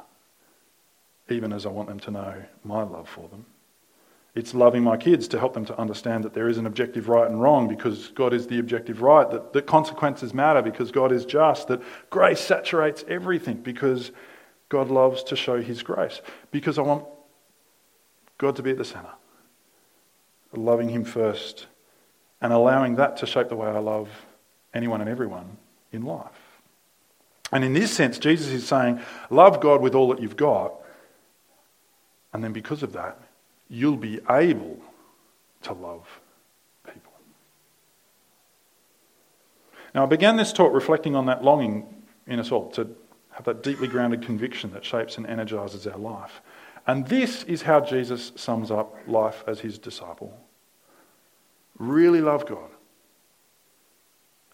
even 1.30 1.52
as 1.52 1.66
I 1.66 1.70
want 1.70 1.88
them 1.88 2.00
to 2.02 2.12
know 2.12 2.44
my 2.64 2.84
love 2.84 3.10
for 3.10 3.28
them. 3.30 3.46
It's 4.36 4.54
loving 4.54 4.84
my 4.84 4.96
kids 4.96 5.28
to 5.30 5.40
help 5.40 5.54
them 5.54 5.66
to 5.66 5.80
understand 5.80 6.24
that 6.24 6.34
there 6.34 6.48
is 6.48 6.58
an 6.58 6.66
objective 6.66 7.10
right 7.10 7.30
and 7.30 7.42
wrong 7.42 7.68
because 7.68 8.10
God 8.10 8.34
is 8.34 8.48
the 8.48 8.60
objective 8.60 9.02
right, 9.02 9.30
that, 9.32 9.54
that 9.54 9.66
consequences 9.66 10.34
matter 10.34 10.62
because 10.62 10.92
God 10.92 11.12
is 11.12 11.26
just, 11.26 11.68
that 11.68 11.82
grace 12.10 12.40
saturates 12.40 13.04
everything 13.08 13.58
because 13.58 14.12
God 14.70 14.90
loves 14.90 15.24
to 15.24 15.36
show 15.36 15.62
his 15.62 15.82
grace 15.82 16.22
because 16.52 16.78
I 16.78 16.84
want 16.84 17.06
God 18.38 18.56
to 18.58 18.64
be 18.64 18.72
at 18.72 18.78
the 18.78 18.86
center, 18.86 19.12
loving 20.54 20.90
him 20.90 21.04
first, 21.04 21.66
and 22.40 22.54
allowing 22.54 22.96
that 22.96 23.18
to 23.18 23.26
shape 23.26 23.50
the 23.50 23.56
way 23.56 23.68
I 23.68 23.80
love 23.80 24.10
anyone 24.74 25.02
and 25.02 25.10
everyone 25.10 25.58
in 25.92 26.04
life. 26.04 26.28
And 27.52 27.64
in 27.64 27.74
this 27.74 27.92
sense, 27.92 28.20
Jesus 28.20 28.48
is 28.50 28.68
saying, 28.68 29.02
Love 29.32 29.60
God 29.60 29.82
with 29.82 29.96
all 29.96 30.08
that 30.10 30.22
you've 30.22 30.38
got, 30.38 30.74
and 32.32 32.44
then 32.44 32.54
because 32.54 32.84
of 32.84 32.94
that, 32.94 33.20
you'll 33.70 33.98
be 33.98 34.20
able 34.30 34.80
to 35.62 35.74
love 35.74 36.08
people. 36.86 37.14
Now, 39.94 40.04
I 40.04 40.06
began 40.08 40.38
this 40.38 40.52
talk 40.54 40.74
reflecting 40.74 41.16
on 41.16 41.28
that 41.28 41.44
longing 41.44 42.04
in 42.28 42.40
us 42.40 42.52
all 42.52 42.70
to 42.72 42.90
have 43.32 43.46
that 43.46 43.64
deeply 43.64 43.88
grounded 43.88 44.22
conviction 44.22 44.72
that 44.74 44.84
shapes 44.84 45.18
and 45.18 45.26
energizes 45.28 45.88
our 45.88 45.98
life. 45.98 46.42
And 46.88 47.08
this 47.08 47.44
is 47.44 47.62
how 47.62 47.80
Jesus 47.82 48.32
sums 48.36 48.72
up 48.72 48.98
life 49.08 49.44
as 49.48 49.60
his 49.60 49.78
disciple 49.78 50.38
really 51.78 52.20
love 52.20 52.46
God, 52.46 52.70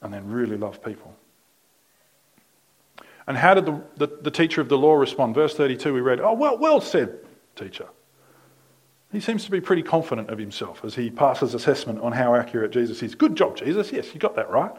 and 0.02 0.14
then 0.14 0.30
really 0.30 0.58
love 0.58 0.84
people. 0.84 1.16
And 3.28 3.36
how 3.36 3.56
did 3.56 3.66
the, 3.66 3.82
the, 3.98 4.08
the, 4.22 4.32
teacher 4.32 4.62
of 4.62 4.70
the 4.70 4.78
law 4.78 4.94
respond? 4.94 5.34
Verse 5.34 5.56
32, 5.56 5.92
we 5.92 6.02
read, 6.02 6.20
Oh, 6.20 6.34
well, 6.34 6.60
well 6.60 6.80
said, 6.80 7.18
teacher. 7.56 7.88
He 9.16 9.22
seems 9.22 9.46
to 9.46 9.52
be 9.52 9.62
pretty 9.62 9.82
confident 9.82 10.30
of 10.30 10.38
himself 10.38 10.84
as 10.84 10.96
he 10.96 11.10
passes 11.10 11.54
assessment 11.54 12.02
on 12.02 12.12
how 12.12 12.36
accurate 12.36 12.72
Jesus 12.72 13.02
is. 13.02 13.16
Good 13.16 13.38
job, 13.38 13.56
Jesus. 13.56 13.94
Yes, 13.94 14.14
you 14.14 14.20
got 14.20 14.36
that 14.36 14.50
right. 14.50 14.74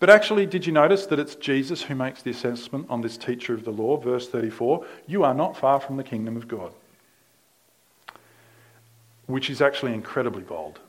But 0.00 0.08
actually, 0.08 0.46
did 0.46 0.66
you 0.66 0.72
notice 0.72 1.04
that 1.04 1.18
it's 1.18 1.34
Jesus 1.34 1.82
who 1.82 1.94
makes 1.94 2.22
the 2.22 2.30
assessment 2.30 2.86
on 2.88 3.02
this 3.02 3.18
teacher 3.18 3.52
of 3.52 3.66
the 3.66 3.70
law? 3.70 3.98
Verse 3.98 4.26
34 4.26 4.86
You 5.06 5.22
are 5.22 5.34
not 5.34 5.54
far 5.54 5.80
from 5.80 5.98
the 5.98 6.02
kingdom 6.02 6.34
of 6.34 6.48
God. 6.48 6.72
Which 9.26 9.50
is 9.50 9.60
actually 9.60 9.92
incredibly 9.92 10.44
bold. 10.44 10.80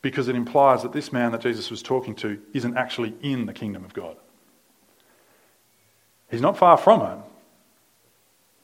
Because 0.00 0.26
it 0.26 0.34
implies 0.34 0.82
that 0.82 0.92
this 0.92 1.12
man 1.12 1.30
that 1.30 1.42
Jesus 1.42 1.70
was 1.70 1.84
talking 1.84 2.16
to 2.16 2.42
isn't 2.52 2.76
actually 2.76 3.14
in 3.22 3.46
the 3.46 3.52
kingdom 3.52 3.84
of 3.84 3.94
God. 3.94 4.16
He's 6.32 6.40
not 6.40 6.58
far 6.58 6.76
from 6.76 7.02
it, 7.02 7.21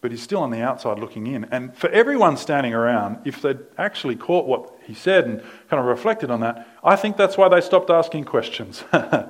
but 0.09 0.13
he's 0.15 0.23
still 0.23 0.41
on 0.41 0.49
the 0.49 0.63
outside 0.63 0.99
looking 0.99 1.27
in. 1.27 1.45
And 1.51 1.77
for 1.77 1.91
everyone 1.91 2.39
standing 2.39 2.73
around, 2.73 3.19
if 3.27 3.43
they'd 3.43 3.59
actually 3.77 4.17
caught 4.17 4.47
what 4.47 4.75
he 4.83 4.95
said 4.95 5.27
and 5.27 5.43
kind 5.69 5.79
of 5.79 5.85
reflected 5.85 6.31
on 6.31 6.41
that, 6.41 6.67
I 6.83 6.97
think 6.97 7.19
that's 7.19 7.37
why 7.37 7.51
they 7.51 7.61
stopped 7.61 7.91
asking 7.91 8.25
questions. 8.25 8.85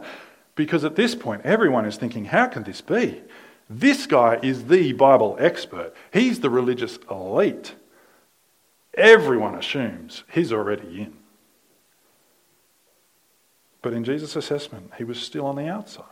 because 0.54 0.84
at 0.84 0.94
this 0.94 1.16
point, 1.16 1.42
everyone 1.44 1.84
is 1.84 1.96
thinking, 1.96 2.26
how 2.26 2.46
can 2.46 2.62
this 2.62 2.80
be? 2.80 3.20
This 3.68 4.06
guy 4.06 4.38
is 4.40 4.66
the 4.66 4.92
Bible 4.92 5.36
expert, 5.40 5.94
he's 6.12 6.38
the 6.38 6.48
religious 6.48 6.96
elite. 7.10 7.74
Everyone 8.94 9.56
assumes 9.56 10.22
he's 10.30 10.52
already 10.52 11.00
in. 11.00 11.16
But 13.82 13.94
in 13.94 14.04
Jesus' 14.04 14.36
assessment, 14.36 14.92
he 14.96 15.02
was 15.02 15.20
still 15.20 15.46
on 15.46 15.56
the 15.56 15.66
outside. 15.66 16.04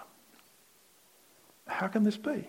How 1.69 1.87
can 1.87 2.03
this 2.03 2.17
be? 2.17 2.49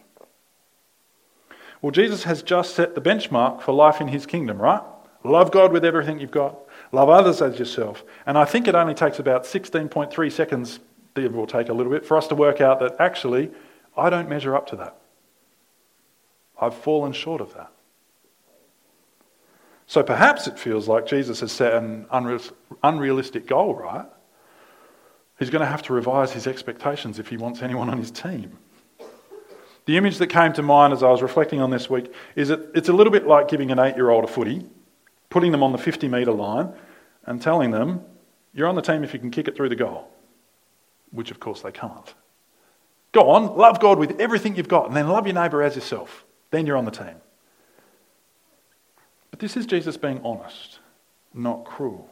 Well, 1.82 1.92
Jesus 1.92 2.24
has 2.24 2.42
just 2.42 2.76
set 2.76 2.96
the 2.96 3.02
benchmark 3.02 3.62
for 3.62 3.72
life 3.72 4.02
in 4.02 4.08
his 4.08 4.26
kingdom, 4.26 4.62
right? 4.62 4.82
Love 5.24 5.52
God 5.52 5.72
with 5.72 5.84
everything 5.86 6.20
you've 6.20 6.32
got, 6.32 6.58
love 6.92 7.10
others 7.10 7.42
as 7.42 7.60
yourself. 7.60 8.04
And 8.26 8.38
I 8.38 8.46
think 8.46 8.68
it 8.68 8.76
only 8.76 8.94
takes 8.94 9.20
about 9.20 9.44
16.3 9.44 10.32
seconds, 10.32 10.80
it 11.16 11.32
will 11.34 11.48
take 11.48 11.70
a 11.70 11.74
little 11.74 11.92
bit, 11.92 12.06
for 12.06 12.18
us 12.18 12.28
to 12.28 12.36
work 12.36 12.62
out 12.62 12.80
that 12.80 12.96
actually, 13.00 13.52
I 13.96 14.10
don't 14.10 14.30
measure 14.30 14.56
up 14.56 14.68
to 14.68 14.76
that. 14.78 14.98
I've 16.60 16.76
fallen 16.76 17.13
short 17.13 17.42
of 17.42 17.54
that. 17.56 17.72
So 19.86 20.04
perhaps 20.04 20.48
it 20.48 20.58
feels 20.60 20.88
like 20.88 21.06
Jesus 21.06 21.40
has 21.40 21.52
set 21.52 21.74
an 21.74 22.08
unrealistic 22.84 23.48
goal, 23.48 23.76
right? 23.76 24.06
He's 25.40 25.50
going 25.50 25.62
to 25.62 25.68
have 25.68 25.84
to 25.84 25.94
revise 25.94 26.32
his 26.34 26.48
expectations 26.48 27.20
if 27.20 27.28
he 27.28 27.38
wants 27.38 27.62
anyone 27.62 27.90
on 27.90 27.98
his 27.98 28.12
team. 28.12 28.58
The 29.88 29.95
image 29.95 30.17
that 30.17 30.28
came 30.28 30.52
to 30.54 30.62
mind 30.62 30.91
as 30.91 31.02
I 31.02 31.10
was 31.10 31.21
reflecting 31.21 31.62
on 31.62 31.69
this 31.69 31.89
week 31.89 32.13
is 32.36 32.50
that 32.50 32.60
it's 32.76 32.89
a 32.89 32.93
little 32.93 33.12
bit 33.12 33.26
like 33.26 33.47
giving 33.47 33.71
an 33.71 33.80
eight 33.80 33.95
year 33.95 34.10
old 34.10 34.26
a 34.26 34.28
footy, 34.28 34.65
putting 35.30 35.54
them 35.54 35.63
on 35.63 35.71
the 35.71 35.78
50 35.78 36.10
metre 36.10 36.34
line, 36.34 36.73
and 37.26 37.41
telling 37.41 37.71
them, 37.71 38.04
You're 38.54 38.67
on 38.67 38.76
the 38.76 38.82
team 38.82 39.06
if 39.06 39.13
you 39.13 39.19
can 39.19 39.32
kick 39.32 39.47
it 39.47 39.56
through 39.56 39.69
the 39.69 39.78
goal. 39.78 40.10
Which, 41.12 41.32
of 41.32 41.39
course, 41.39 41.62
they 41.62 41.71
can't. 41.71 42.13
Go 43.13 43.30
on, 43.30 43.56
love 43.56 43.80
God 43.80 43.97
with 43.97 44.19
everything 44.19 44.58
you've 44.58 44.67
got, 44.67 44.88
and 44.88 44.95
then 44.95 45.08
love 45.08 45.26
your 45.26 45.36
neighbour 45.36 45.63
as 45.63 45.76
yourself. 45.76 46.26
Then 46.52 46.65
you're 46.65 46.76
on 46.76 46.84
the 46.84 46.91
team. 46.91 47.15
But 49.32 49.39
this 49.39 49.56
is 49.56 49.65
Jesus 49.65 49.95
being 49.95 50.19
honest, 50.21 50.80
not 51.34 51.63
cruel. 51.63 52.10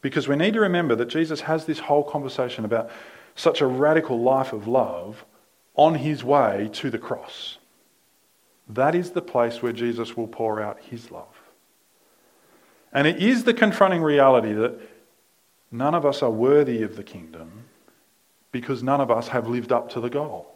Because 0.00 0.28
we 0.28 0.36
need 0.36 0.54
to 0.54 0.60
remember 0.60 0.94
that 0.94 1.06
Jesus 1.06 1.40
has 1.42 1.64
this 1.64 1.80
whole 1.80 2.04
conversation 2.04 2.64
about 2.64 2.90
such 3.34 3.60
a 3.60 3.66
radical 3.66 4.20
life 4.20 4.52
of 4.52 4.68
love 4.68 5.24
on 5.74 5.96
his 5.96 6.22
way 6.22 6.68
to 6.74 6.90
the 6.90 6.98
cross. 6.98 7.58
That 8.68 8.94
is 8.94 9.10
the 9.10 9.22
place 9.22 9.62
where 9.62 9.72
Jesus 9.72 10.16
will 10.16 10.28
pour 10.28 10.60
out 10.60 10.80
his 10.80 11.10
love. 11.10 11.26
And 12.92 13.06
it 13.06 13.22
is 13.22 13.44
the 13.44 13.54
confronting 13.54 14.02
reality 14.02 14.52
that 14.52 14.78
none 15.70 15.94
of 15.94 16.04
us 16.04 16.22
are 16.22 16.30
worthy 16.30 16.82
of 16.82 16.96
the 16.96 17.02
kingdom 17.02 17.64
because 18.50 18.82
none 18.82 19.00
of 19.00 19.10
us 19.10 19.28
have 19.28 19.48
lived 19.48 19.72
up 19.72 19.88
to 19.90 20.00
the 20.00 20.10
goal. 20.10 20.54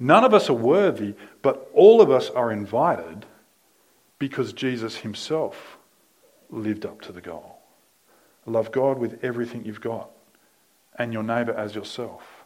None 0.00 0.24
of 0.24 0.34
us 0.34 0.50
are 0.50 0.54
worthy, 0.54 1.14
but 1.42 1.70
all 1.72 2.00
of 2.00 2.10
us 2.10 2.28
are 2.30 2.50
invited 2.50 3.24
because 4.18 4.52
Jesus 4.52 4.96
himself 4.96 5.78
lived 6.50 6.84
up 6.84 7.00
to 7.02 7.12
the 7.12 7.20
goal. 7.20 7.58
Love 8.44 8.72
God 8.72 8.98
with 8.98 9.24
everything 9.24 9.64
you've 9.64 9.80
got 9.80 10.10
and 10.98 11.12
your 11.12 11.22
neighbour 11.22 11.54
as 11.54 11.74
yourself 11.76 12.41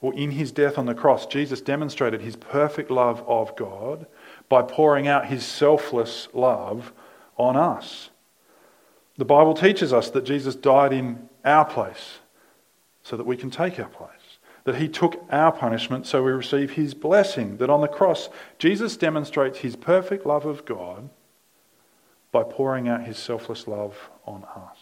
or 0.00 0.14
in 0.14 0.30
his 0.30 0.52
death 0.52 0.78
on 0.78 0.86
the 0.86 0.94
cross, 0.94 1.26
Jesus 1.26 1.60
demonstrated 1.60 2.20
his 2.20 2.36
perfect 2.36 2.90
love 2.90 3.22
of 3.26 3.56
God 3.56 4.06
by 4.48 4.62
pouring 4.62 5.08
out 5.08 5.26
his 5.26 5.44
selfless 5.44 6.28
love 6.32 6.92
on 7.36 7.56
us. 7.56 8.10
The 9.16 9.24
Bible 9.24 9.54
teaches 9.54 9.92
us 9.92 10.10
that 10.10 10.24
Jesus 10.24 10.54
died 10.54 10.92
in 10.92 11.28
our 11.44 11.64
place 11.64 12.18
so 13.02 13.16
that 13.16 13.26
we 13.26 13.36
can 13.36 13.50
take 13.50 13.80
our 13.80 13.88
place. 13.88 14.10
That 14.64 14.76
he 14.76 14.88
took 14.88 15.24
our 15.30 15.50
punishment 15.50 16.06
so 16.06 16.22
we 16.22 16.30
receive 16.30 16.72
his 16.72 16.94
blessing. 16.94 17.56
That 17.56 17.70
on 17.70 17.80
the 17.80 17.88
cross, 17.88 18.28
Jesus 18.58 18.96
demonstrates 18.96 19.58
his 19.58 19.76
perfect 19.76 20.26
love 20.26 20.46
of 20.46 20.64
God 20.64 21.08
by 22.30 22.44
pouring 22.44 22.86
out 22.88 23.04
his 23.04 23.18
selfless 23.18 23.66
love 23.66 24.10
on 24.26 24.44
us. 24.44 24.76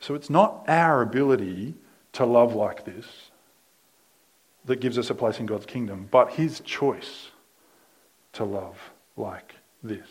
So 0.00 0.14
it's 0.14 0.30
not 0.30 0.64
our 0.66 1.02
ability 1.02 1.74
to 2.16 2.24
love 2.24 2.54
like 2.54 2.86
this 2.86 3.04
that 4.64 4.80
gives 4.80 4.98
us 4.98 5.10
a 5.10 5.14
place 5.14 5.38
in 5.38 5.44
God's 5.44 5.66
kingdom, 5.66 6.08
but 6.10 6.32
his 6.32 6.60
choice 6.60 7.28
to 8.32 8.42
love 8.42 8.78
like 9.18 9.54
this. 9.82 10.08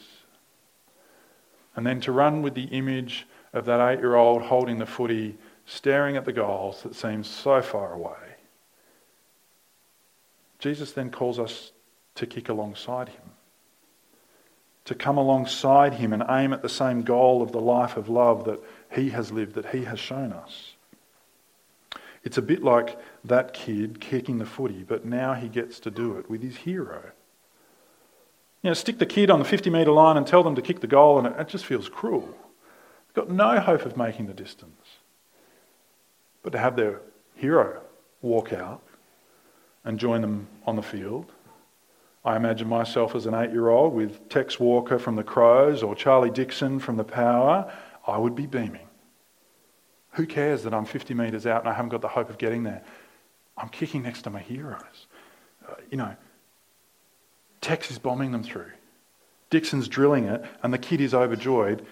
And 1.76 1.86
then 1.86 2.00
to 2.02 2.12
run 2.12 2.44
with 2.44 2.54
the 2.54 2.66
image 2.66 3.28
of 3.54 3.66
that 3.66 3.82
eight 3.90 4.00
year 4.00 4.16
old 4.16 4.44
holding 4.44 4.78
the 4.78 4.86
footy, 4.86 5.36
staring 5.66 6.16
at 6.16 6.26
the 6.26 6.32
goals 6.32 6.84
that 6.84 6.94
seem 6.94 7.24
so 7.24 7.60
far 7.62 7.94
away. 7.94 8.36
Jesus 10.60 10.92
then 10.92 11.10
calls 11.10 11.40
us 11.40 11.72
to 12.14 12.28
kick 12.28 12.50
alongside 12.50 13.10
him, 13.10 13.32
to 14.86 14.94
come 14.94 15.18
alongside 15.18 15.96
him 15.96 16.14
and 16.14 16.24
aim 16.30 16.54
at 16.54 16.62
the 16.62 16.70
same 16.70 17.02
goal 17.02 17.42
of 17.42 17.52
the 17.52 17.60
life 17.60 17.98
of 17.98 18.10
love 18.10 18.46
that 18.46 18.64
he 18.92 19.10
has 19.10 19.32
lived, 19.32 19.56
that 19.56 19.72
he 19.72 19.86
has 19.86 20.00
shown 20.00 20.32
us. 20.32 20.75
It's 22.26 22.40
a 22.40 22.42
bit 22.42 22.64
like 22.64 23.00
that 23.24 23.54
kid 23.54 24.02
kicking 24.02 24.40
the 24.40 24.46
footy, 24.46 24.84
but 24.84 25.06
now 25.06 25.36
he 25.36 25.48
gets 25.48 25.80
to 25.82 25.92
do 25.92 26.18
it 26.18 26.28
with 26.28 26.42
his 26.42 26.58
hero. 26.58 27.12
You 28.64 28.72
know, 28.72 28.74
stick 28.74 28.98
the 28.98 29.06
kid 29.06 29.30
on 29.30 29.38
the 29.38 29.46
50 29.46 29.70
metre 29.70 29.92
line 29.92 30.18
and 30.18 30.26
tell 30.26 30.42
them 30.42 30.56
to 30.56 30.62
kick 30.62 30.80
the 30.80 30.88
goal, 30.88 31.20
and 31.20 31.28
it, 31.28 31.40
it 31.40 31.48
just 31.48 31.66
feels 31.66 31.88
cruel. 31.88 32.28
They've 32.28 33.14
got 33.14 33.30
no 33.30 33.60
hope 33.60 33.86
of 33.86 33.96
making 33.96 34.26
the 34.26 34.34
distance. 34.34 34.98
But 36.42 36.50
to 36.54 36.58
have 36.58 36.76
their 36.76 37.00
hero 37.36 37.82
walk 38.24 38.52
out 38.52 38.82
and 39.84 40.00
join 40.00 40.22
them 40.22 40.48
on 40.66 40.76
the 40.76 40.82
field, 40.82 41.32
I 42.24 42.36
imagine 42.36 42.68
myself 42.68 43.14
as 43.14 43.28
an 43.28 43.36
eight 43.36 43.52
year 43.52 43.70
old 43.70 43.94
with 43.94 44.30
Tex 44.30 44.60
Walker 44.60 44.98
from 44.98 45.16
the 45.16 45.24
Crows 45.24 45.84
or 45.84 45.94
Charlie 45.94 46.32
Dixon 46.32 46.80
from 46.80 46.98
the 46.98 47.04
Power, 47.04 47.72
I 48.08 48.18
would 48.18 48.36
be 48.36 48.48
beaming. 48.48 48.85
Who 50.16 50.26
cares 50.26 50.64
that 50.64 50.74
I'm 50.74 50.86
50 50.86 51.14
metres 51.14 51.46
out 51.46 51.62
and 51.62 51.70
I 51.70 51.74
haven't 51.74 51.90
got 51.90 52.02
the 52.02 52.08
hope 52.08 52.30
of 52.30 52.38
getting 52.38 52.64
there? 52.64 52.82
I'm 53.58 53.70
kicking 53.70 54.04
next 54.04 54.24
to 54.24 54.30
my 54.30 54.40
heroes. 54.40 55.08
Uh, 55.68 55.76
you 55.90 55.98
know, 55.98 56.16
Tex 57.62 57.92
is 57.92 58.00
bombing 58.00 58.32
them 58.32 58.44
through. 58.44 58.72
Dixon's 59.50 59.88
drilling 59.88 60.26
it, 60.26 60.44
and 60.64 60.74
the 60.74 60.78
kid 60.78 61.02
is 61.02 61.14
overjoyed 61.14 61.86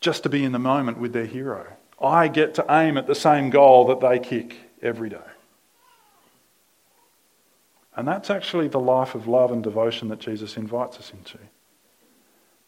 just 0.00 0.22
to 0.22 0.28
be 0.28 0.44
in 0.44 0.52
the 0.52 0.58
moment 0.58 0.98
with 0.98 1.12
their 1.12 1.26
hero. 1.26 1.66
I 2.00 2.28
get 2.28 2.54
to 2.54 2.66
aim 2.70 2.96
at 2.96 3.06
the 3.06 3.14
same 3.14 3.50
goal 3.50 3.86
that 3.86 4.00
they 4.00 4.18
kick 4.18 4.56
every 4.82 5.08
day. 5.08 5.18
And 7.96 8.08
that's 8.08 8.30
actually 8.30 8.68
the 8.68 8.80
life 8.80 9.14
of 9.14 9.26
love 9.26 9.52
and 9.52 9.62
devotion 9.62 10.08
that 10.08 10.20
Jesus 10.20 10.56
invites 10.56 10.98
us 10.98 11.12
into 11.12 11.38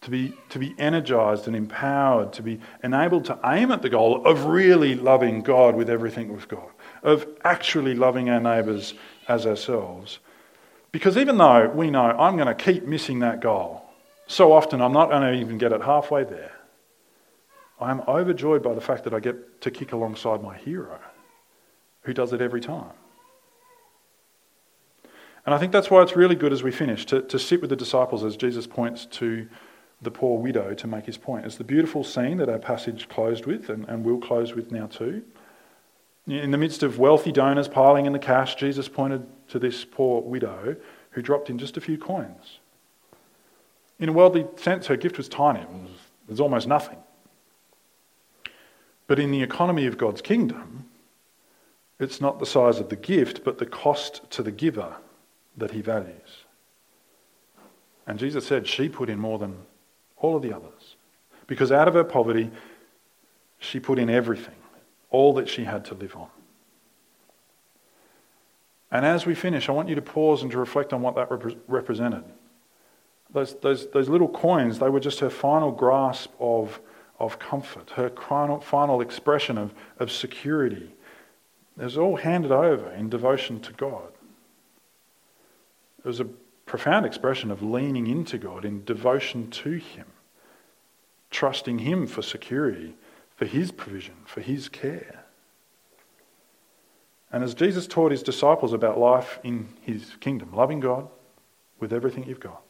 to 0.02 0.10
be, 0.10 0.34
to 0.48 0.58
be 0.58 0.74
energized 0.78 1.46
and 1.46 1.56
empowered, 1.56 2.32
to 2.34 2.42
be 2.42 2.60
enabled 2.82 3.24
to 3.26 3.38
aim 3.44 3.70
at 3.70 3.82
the 3.82 3.88
goal 3.88 4.24
of 4.26 4.46
really 4.46 4.94
loving 4.94 5.42
God 5.42 5.76
with 5.76 5.88
everything 5.88 6.32
we've 6.32 6.48
got, 6.48 6.70
of 7.02 7.26
actually 7.44 7.94
loving 7.94 8.28
our 8.28 8.40
neighbours 8.40 8.94
as 9.28 9.46
ourselves. 9.46 10.18
Because 10.90 11.16
even 11.16 11.38
though 11.38 11.68
we 11.68 11.90
know 11.90 12.02
I'm 12.02 12.36
going 12.36 12.48
to 12.48 12.54
keep 12.54 12.84
missing 12.84 13.20
that 13.20 13.40
goal, 13.40 13.84
so 14.26 14.52
often 14.52 14.82
I'm 14.82 14.92
not 14.92 15.08
going 15.08 15.22
to 15.22 15.40
even 15.40 15.56
get 15.56 15.72
it 15.72 15.82
halfway 15.82 16.24
there. 16.24 16.52
I 17.80 17.90
am 17.90 18.02
overjoyed 18.06 18.62
by 18.62 18.74
the 18.74 18.80
fact 18.80 19.04
that 19.04 19.14
I 19.14 19.20
get 19.20 19.60
to 19.62 19.70
kick 19.70 19.92
alongside 19.92 20.42
my 20.42 20.56
hero, 20.56 20.98
who 22.02 22.12
does 22.12 22.32
it 22.32 22.40
every 22.40 22.60
time. 22.60 22.90
And 25.46 25.54
I 25.54 25.58
think 25.58 25.72
that's 25.72 25.90
why 25.90 26.02
it's 26.02 26.14
really 26.16 26.36
good 26.36 26.52
as 26.52 26.62
we 26.62 26.70
finish 26.70 27.04
to, 27.06 27.22
to 27.22 27.38
sit 27.38 27.60
with 27.60 27.70
the 27.70 27.76
disciples 27.76 28.24
as 28.24 28.36
Jesus 28.36 28.66
points 28.66 29.06
to 29.06 29.48
the 30.02 30.10
poor 30.10 30.38
widow 30.38 30.74
to 30.74 30.86
make 30.86 31.06
his 31.06 31.16
point. 31.16 31.46
It's 31.46 31.56
the 31.56 31.64
beautiful 31.64 32.02
scene 32.04 32.36
that 32.38 32.48
our 32.48 32.58
passage 32.58 33.08
closed 33.08 33.46
with 33.46 33.70
and, 33.70 33.88
and 33.88 34.04
will 34.04 34.18
close 34.18 34.54
with 34.54 34.72
now 34.72 34.86
too. 34.86 35.22
In 36.26 36.50
the 36.50 36.58
midst 36.58 36.82
of 36.82 36.98
wealthy 36.98 37.32
donors 37.32 37.68
piling 37.68 38.06
in 38.06 38.12
the 38.12 38.18
cash, 38.18 38.56
Jesus 38.56 38.88
pointed 38.88 39.26
to 39.48 39.58
this 39.58 39.84
poor 39.84 40.22
widow 40.22 40.76
who 41.10 41.22
dropped 41.22 41.50
in 41.50 41.58
just 41.58 41.76
a 41.76 41.80
few 41.80 41.98
coins. 41.98 42.58
In 43.98 44.08
a 44.08 44.12
worldly 44.12 44.46
sense, 44.56 44.86
her 44.86 44.96
gift 44.96 45.16
was 45.16 45.28
tiny, 45.28 45.60
it 45.60 45.68
was, 45.68 45.90
it 45.90 46.30
was 46.30 46.40
almost 46.40 46.66
nothing. 46.66 46.98
But 49.06 49.18
in 49.18 49.30
the 49.30 49.42
economy 49.42 49.86
of 49.86 49.98
God's 49.98 50.22
kingdom, 50.22 50.88
it's 52.00 52.20
not 52.20 52.40
the 52.40 52.46
size 52.46 52.80
of 52.80 52.88
the 52.88 52.96
gift, 52.96 53.44
but 53.44 53.58
the 53.58 53.66
cost 53.66 54.28
to 54.30 54.42
the 54.42 54.50
giver 54.50 54.96
that 55.56 55.72
he 55.72 55.82
values. 55.82 56.44
And 58.06 58.18
Jesus 58.18 58.46
said 58.46 58.66
she 58.66 58.88
put 58.88 59.08
in 59.08 59.18
more 59.18 59.38
than 59.38 59.58
all 60.22 60.36
of 60.36 60.42
the 60.42 60.54
others. 60.54 60.96
Because 61.46 61.70
out 61.70 61.88
of 61.88 61.94
her 61.94 62.04
poverty, 62.04 62.50
she 63.58 63.78
put 63.78 63.98
in 63.98 64.08
everything, 64.08 64.54
all 65.10 65.34
that 65.34 65.48
she 65.48 65.64
had 65.64 65.84
to 65.86 65.94
live 65.94 66.16
on. 66.16 66.28
And 68.90 69.04
as 69.04 69.26
we 69.26 69.34
finish, 69.34 69.68
I 69.68 69.72
want 69.72 69.88
you 69.88 69.94
to 69.94 70.02
pause 70.02 70.42
and 70.42 70.50
to 70.52 70.58
reflect 70.58 70.92
on 70.92 71.02
what 71.02 71.14
that 71.16 71.30
rep- 71.30 71.58
represented. 71.66 72.24
Those, 73.32 73.54
those, 73.60 73.90
those 73.90 74.08
little 74.08 74.28
coins, 74.28 74.78
they 74.78 74.90
were 74.90 75.00
just 75.00 75.20
her 75.20 75.30
final 75.30 75.72
grasp 75.72 76.30
of, 76.38 76.80
of 77.18 77.38
comfort, 77.38 77.90
her 77.90 78.10
final, 78.10 78.60
final 78.60 79.00
expression 79.00 79.56
of, 79.56 79.72
of 79.98 80.12
security. 80.12 80.94
It 81.78 81.84
was 81.84 81.96
all 81.96 82.16
handed 82.16 82.52
over 82.52 82.90
in 82.92 83.08
devotion 83.08 83.60
to 83.60 83.72
God. 83.72 84.12
It 86.00 86.04
was 86.04 86.20
a 86.20 86.26
profound 86.66 87.06
expression 87.06 87.50
of 87.50 87.62
leaning 87.62 88.06
into 88.06 88.36
God 88.36 88.64
in 88.64 88.84
devotion 88.84 89.50
to 89.50 89.70
Him, 89.72 90.06
trusting 91.32 91.80
Him 91.80 92.06
for 92.06 92.22
security, 92.22 92.94
for 93.34 93.46
His 93.46 93.72
provision, 93.72 94.14
for 94.24 94.40
His 94.40 94.68
care. 94.68 95.24
And 97.32 97.42
as 97.42 97.54
Jesus 97.54 97.88
taught 97.88 98.12
His 98.12 98.22
disciples 98.22 98.72
about 98.72 98.98
life 98.98 99.40
in 99.42 99.68
His 99.80 100.12
kingdom, 100.20 100.52
loving 100.52 100.78
God 100.78 101.08
with 101.80 101.92
everything 101.92 102.24
you've 102.24 102.38
got, 102.38 102.62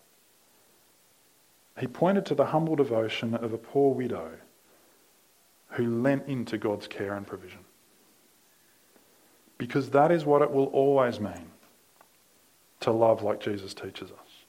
he 1.78 1.86
pointed 1.86 2.26
to 2.26 2.34
the 2.34 2.46
humble 2.46 2.76
devotion 2.76 3.34
of 3.34 3.52
a 3.52 3.58
poor 3.58 3.94
widow 3.94 4.30
who 5.70 6.02
lent 6.02 6.28
into 6.28 6.58
God's 6.58 6.86
care 6.86 7.14
and 7.14 7.26
provision. 7.26 7.60
Because 9.56 9.90
that 9.90 10.12
is 10.12 10.24
what 10.24 10.42
it 10.42 10.50
will 10.50 10.66
always 10.66 11.18
mean 11.18 11.50
to 12.80 12.90
love 12.90 13.22
like 13.22 13.40
Jesus 13.40 13.72
teaches 13.72 14.10
us. 14.10 14.44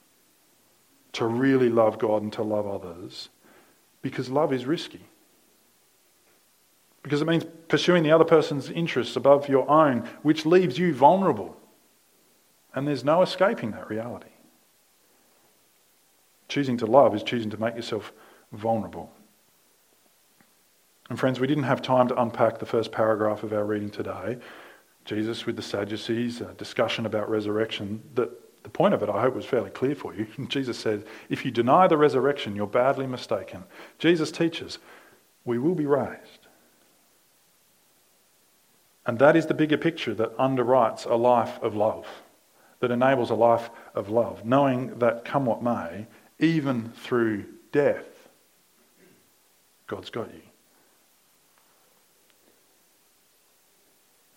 To 1.13 1.25
really 1.25 1.69
love 1.69 1.97
God 1.97 2.23
and 2.23 2.33
to 2.33 2.43
love 2.43 2.67
others. 2.67 3.29
Because 4.03 4.29
love 4.29 4.53
is 4.53 4.67
risky. 4.67 5.01
Because 7.01 7.21
it 7.21 7.27
means 7.27 7.45
pursuing 7.67 8.03
the 8.03 8.11
other 8.11 8.23
person's 8.23 8.69
interests 8.69 9.15
above 9.15 9.49
your 9.49 9.67
own, 9.69 10.07
which 10.21 10.45
leaves 10.45 10.77
you 10.77 10.93
vulnerable. 10.93 11.57
And 12.75 12.87
there's 12.87 13.03
no 13.03 13.23
escaping 13.23 13.71
that 13.71 13.89
reality. 13.89 14.29
Choosing 16.47 16.77
to 16.77 16.85
love 16.85 17.15
is 17.15 17.23
choosing 17.23 17.49
to 17.49 17.57
make 17.57 17.75
yourself 17.75 18.13
vulnerable. 18.51 19.11
And 21.09 21.19
friends, 21.19 21.39
we 21.39 21.47
didn't 21.47 21.63
have 21.63 21.81
time 21.81 22.07
to 22.09 22.21
unpack 22.21 22.59
the 22.59 22.65
first 22.65 22.91
paragraph 22.91 23.43
of 23.43 23.53
our 23.53 23.65
reading 23.65 23.89
today. 23.89 24.37
Jesus 25.05 25.45
with 25.45 25.55
the 25.55 25.61
Sadducees, 25.61 26.41
a 26.41 26.53
discussion 26.53 27.05
about 27.05 27.29
resurrection. 27.29 28.01
That 28.15 28.29
the 28.63 28.69
point 28.69 28.93
of 28.93 29.03
it, 29.03 29.09
I 29.09 29.21
hope, 29.21 29.35
was 29.35 29.45
fairly 29.45 29.69
clear 29.69 29.93
for 29.93 30.15
you. 30.15 30.27
Jesus 30.47 30.79
said, 30.79 31.05
if 31.29 31.45
you 31.45 31.51
deny 31.51 31.87
the 31.87 31.97
resurrection, 31.97 32.55
you're 32.55 32.67
badly 32.67 33.05
mistaken. 33.05 33.65
Jesus 33.99 34.31
teaches, 34.31 34.79
we 35.45 35.59
will 35.59 35.75
be 35.75 35.85
raised. 35.85 36.47
And 39.05 39.19
that 39.19 39.35
is 39.35 39.47
the 39.47 39.53
bigger 39.53 39.77
picture 39.77 40.13
that 40.15 40.37
underwrites 40.37 41.05
a 41.05 41.15
life 41.15 41.59
of 41.61 41.75
love, 41.75 42.07
that 42.79 42.89
enables 42.89 43.29
a 43.29 43.35
life 43.35 43.69
of 43.93 44.09
love, 44.09 44.45
knowing 44.45 44.97
that 44.99 45.25
come 45.25 45.45
what 45.45 45.61
may, 45.61 46.07
even 46.39 46.93
through 46.95 47.45
death, 47.73 48.05
God's 49.87 50.09
got 50.09 50.33
you. 50.33 50.41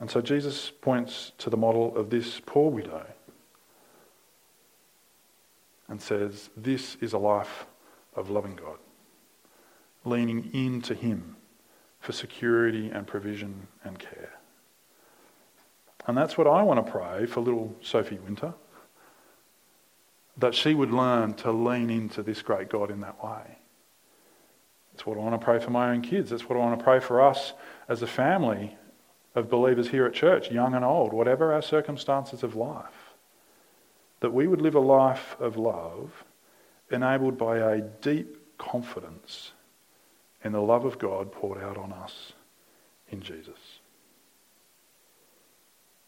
And 0.00 0.10
so 0.10 0.20
Jesus 0.20 0.72
points 0.80 1.32
to 1.38 1.48
the 1.48 1.56
model 1.56 1.96
of 1.96 2.10
this 2.10 2.40
poor 2.44 2.70
widow 2.70 3.06
and 5.88 6.00
says, 6.00 6.50
This 6.56 6.96
is 7.00 7.12
a 7.12 7.18
life 7.18 7.66
of 8.14 8.30
loving 8.30 8.56
God, 8.56 8.78
leaning 10.04 10.50
into 10.52 10.94
Him 10.94 11.36
for 12.00 12.12
security 12.12 12.88
and 12.88 13.06
provision 13.06 13.68
and 13.84 13.98
care. 13.98 14.32
And 16.06 16.16
that's 16.16 16.38
what 16.38 16.46
I 16.46 16.62
want 16.62 16.84
to 16.84 16.90
pray 16.90 17.26
for 17.26 17.40
little 17.40 17.74
Sophie 17.82 18.18
Winter 18.18 18.54
that 20.38 20.54
she 20.54 20.74
would 20.74 20.90
learn 20.90 21.34
to 21.34 21.50
lean 21.50 21.90
into 21.90 22.22
this 22.22 22.42
great 22.42 22.68
God 22.68 22.90
in 22.90 23.00
that 23.00 23.22
way. 23.24 23.58
That's 24.92 25.06
what 25.06 25.18
I 25.18 25.20
want 25.20 25.38
to 25.38 25.44
pray 25.44 25.58
for 25.58 25.70
my 25.70 25.90
own 25.90 26.02
kids. 26.02 26.30
That's 26.30 26.48
what 26.48 26.56
I 26.56 26.60
want 26.60 26.78
to 26.78 26.84
pray 26.84 27.00
for 27.00 27.20
us 27.22 27.52
as 27.88 28.02
a 28.02 28.06
family 28.06 28.76
of 29.34 29.50
believers 29.50 29.88
here 29.88 30.06
at 30.06 30.14
church, 30.14 30.50
young 30.50 30.74
and 30.74 30.84
old, 30.84 31.12
whatever 31.12 31.52
our 31.52 31.62
circumstances 31.62 32.42
of 32.42 32.54
life. 32.54 32.95
That 34.20 34.32
we 34.32 34.46
would 34.46 34.62
live 34.62 34.74
a 34.74 34.80
life 34.80 35.36
of 35.38 35.56
love 35.56 36.24
enabled 36.90 37.36
by 37.36 37.58
a 37.58 37.80
deep 37.80 38.58
confidence 38.58 39.52
in 40.42 40.52
the 40.52 40.60
love 40.60 40.84
of 40.84 40.98
God 40.98 41.32
poured 41.32 41.62
out 41.62 41.76
on 41.76 41.92
us 41.92 42.32
in 43.10 43.20
Jesus. 43.20 43.58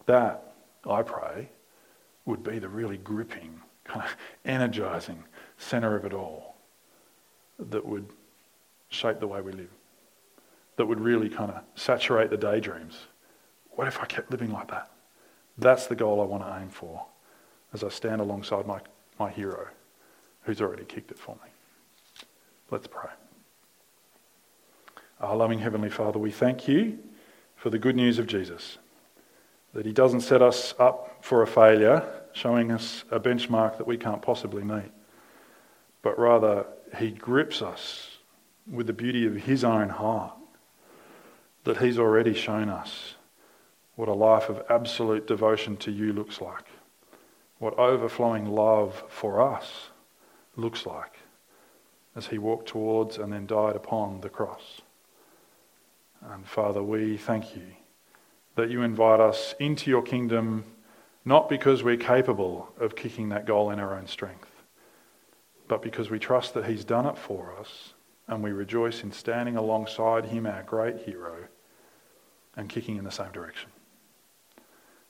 That, 0.07 0.55
I 0.89 1.03
pray, 1.03 1.51
would 2.25 2.43
be 2.43 2.59
the 2.59 2.69
really 2.69 2.99
gripping 2.99 3.61
kind 3.85 4.03
of 4.05 4.17
energizing 4.45 5.25
center 5.57 5.97
of 5.97 6.05
it 6.05 6.13
all 6.13 6.57
that 7.59 7.85
would 7.85 8.09
shape 8.91 9.21
the 9.21 9.27
way 9.27 9.41
we 9.41 9.53
live, 9.53 9.71
that 10.77 10.87
would 10.87 11.01
really 11.01 11.29
kind 11.29 11.51
of 11.51 11.63
saturate 11.75 12.31
the 12.31 12.37
daydreams. 12.37 13.07
What 13.73 13.89
if 13.89 14.01
I 14.01 14.07
kept 14.07 14.31
living 14.31 14.53
like 14.53 14.71
that? 14.71 14.91
That's 15.57 15.87
the 15.87 15.97
goal 15.97 16.21
I 16.21 16.25
want 16.25 16.45
to 16.45 16.59
aim 16.61 16.69
for 16.69 17.05
as 17.73 17.85
I 17.85 17.89
stand 17.89 18.21
alongside 18.21 18.67
my, 18.67 18.81
my 19.19 19.31
hero 19.31 19.67
who's 20.43 20.61
already 20.61 20.85
kicked 20.85 21.11
it 21.11 21.19
for 21.19 21.35
me. 21.37 21.51
Let's 22.71 22.87
pray. 22.87 23.11
Our 25.21 25.37
loving 25.37 25.59
Heavenly 25.59 25.91
Father, 25.91 26.19
we 26.19 26.31
thank 26.31 26.69
you 26.69 26.99
for 27.57 27.71
the 27.71 27.79
good 27.79 27.97
news 27.97 28.19
of 28.19 28.27
Jesus, 28.27 28.79
that 29.75 29.85
he 29.85 29.93
doesn't 29.93 30.21
set 30.21 30.43
us 30.43 30.75
up 30.79 31.19
for 31.23 31.43
a 31.43 31.47
failure 31.47 32.09
showing 32.33 32.71
us 32.71 33.05
a 33.11 33.19
benchmark 33.19 33.79
that 33.79 33.87
we 33.87 33.97
can't 33.97 34.23
possibly 34.23 34.63
meet, 34.63 34.93
but 36.03 36.19
rather 36.19 36.67
he 36.99 37.11
grips 37.11 37.61
us 37.61 38.19
with 38.71 38.87
the 38.87 38.93
beauty 38.93 39.27
of 39.27 39.35
his 39.35 39.65
own 39.65 39.89
heart, 39.89 40.35
that 41.65 41.79
he's 41.79 41.99
already 41.99 42.33
shown 42.33 42.69
us 42.69 43.15
what 43.97 44.09
a 44.09 44.15
life 44.15 44.49
of 44.49 44.63
absolute 44.71 45.27
devotion 45.27 45.77
to 45.77 45.91
you 45.91 46.13
looks 46.13 46.41
like, 46.41 46.65
what 47.59 47.79
overflowing 47.79 48.47
love 48.47 49.03
for 49.09 49.41
us 49.41 49.91
looks 50.57 50.87
like 50.87 51.19
as 52.15 52.27
he 52.27 52.39
walked 52.39 52.69
towards 52.69 53.19
and 53.19 53.33
then 53.33 53.47
died 53.47 53.77
upon 53.77 54.21
the 54.21 54.29
cross. 54.29 54.81
And 56.23 56.47
Father, 56.47 56.83
we 56.83 57.17
thank 57.17 57.55
you 57.55 57.63
that 58.57 58.71
you 58.71 58.83
invite 58.83 59.21
us 59.21 59.55
into 59.61 59.91
your 59.91 60.03
kingdom 60.03 60.65
not 61.25 61.49
because 61.49 61.83
we're 61.83 61.97
capable 61.97 62.73
of 62.81 62.97
kicking 62.97 63.29
that 63.29 63.45
goal 63.45 63.71
in 63.71 63.79
our 63.79 63.95
own 63.95 64.07
strength, 64.07 64.51
but 65.69 65.83
because 65.83 66.11
we 66.11 66.19
trust 66.19 66.55
that 66.55 66.65
He's 66.65 66.85
done 66.85 67.07
it 67.07 67.19
for 67.19 67.55
us 67.61 67.93
and 68.27 68.43
we 68.43 68.51
rejoice 68.51 69.03
in 69.03 69.13
standing 69.13 69.57
alongside 69.57 70.25
Him, 70.25 70.47
our 70.47 70.63
great 70.63 70.99
hero, 70.99 71.37
and 72.57 72.69
kicking 72.69 72.97
in 72.97 73.05
the 73.05 73.11
same 73.11 73.31
direction. 73.31 73.71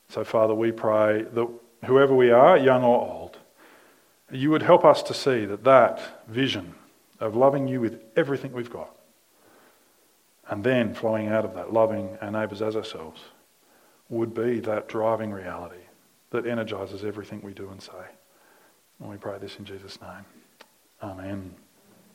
So, 0.09 0.25
Father, 0.25 0.55
we 0.55 0.73
pray 0.73 1.23
that 1.23 1.49
whoever 1.85 2.14
we 2.14 2.31
are, 2.31 2.57
young 2.57 2.83
or 2.83 3.01
old, 3.01 3.38
you 4.31 4.51
would 4.51 4.62
help 4.62 4.85
us 4.85 5.03
to 5.05 5.14
see 5.14 5.45
that 5.47 5.64
that 5.64 6.25
vision 6.29 6.75
of 7.21 7.35
loving 7.35 7.67
you 7.67 7.81
with 7.81 8.01
everything 8.17 8.53
we've 8.53 8.71
got, 8.71 8.95
and 10.49 10.64
then 10.64 10.95
flowing 10.95 11.29
out 11.29 11.45
of 11.45 11.55
that, 11.55 11.73
loving 11.73 12.17
our 12.21 12.31
neighbours 12.31 12.62
as 12.62 12.77
ourselves, 12.77 13.21
would 14.09 14.35
be 14.35 14.61
that 14.61 14.88
driving 14.88 15.33
reality 15.33 15.83
that 16.31 16.47
energizes 16.47 17.05
everything 17.05 17.41
we 17.43 17.53
do 17.53 17.69
and 17.71 17.83
say. 17.83 17.93
And 19.01 19.09
we 19.11 19.17
pray 19.17 19.38
this 19.38 19.57
in 19.59 19.64
Jesus' 19.64 20.01
name. 20.01 20.25
Amen. 21.03 21.55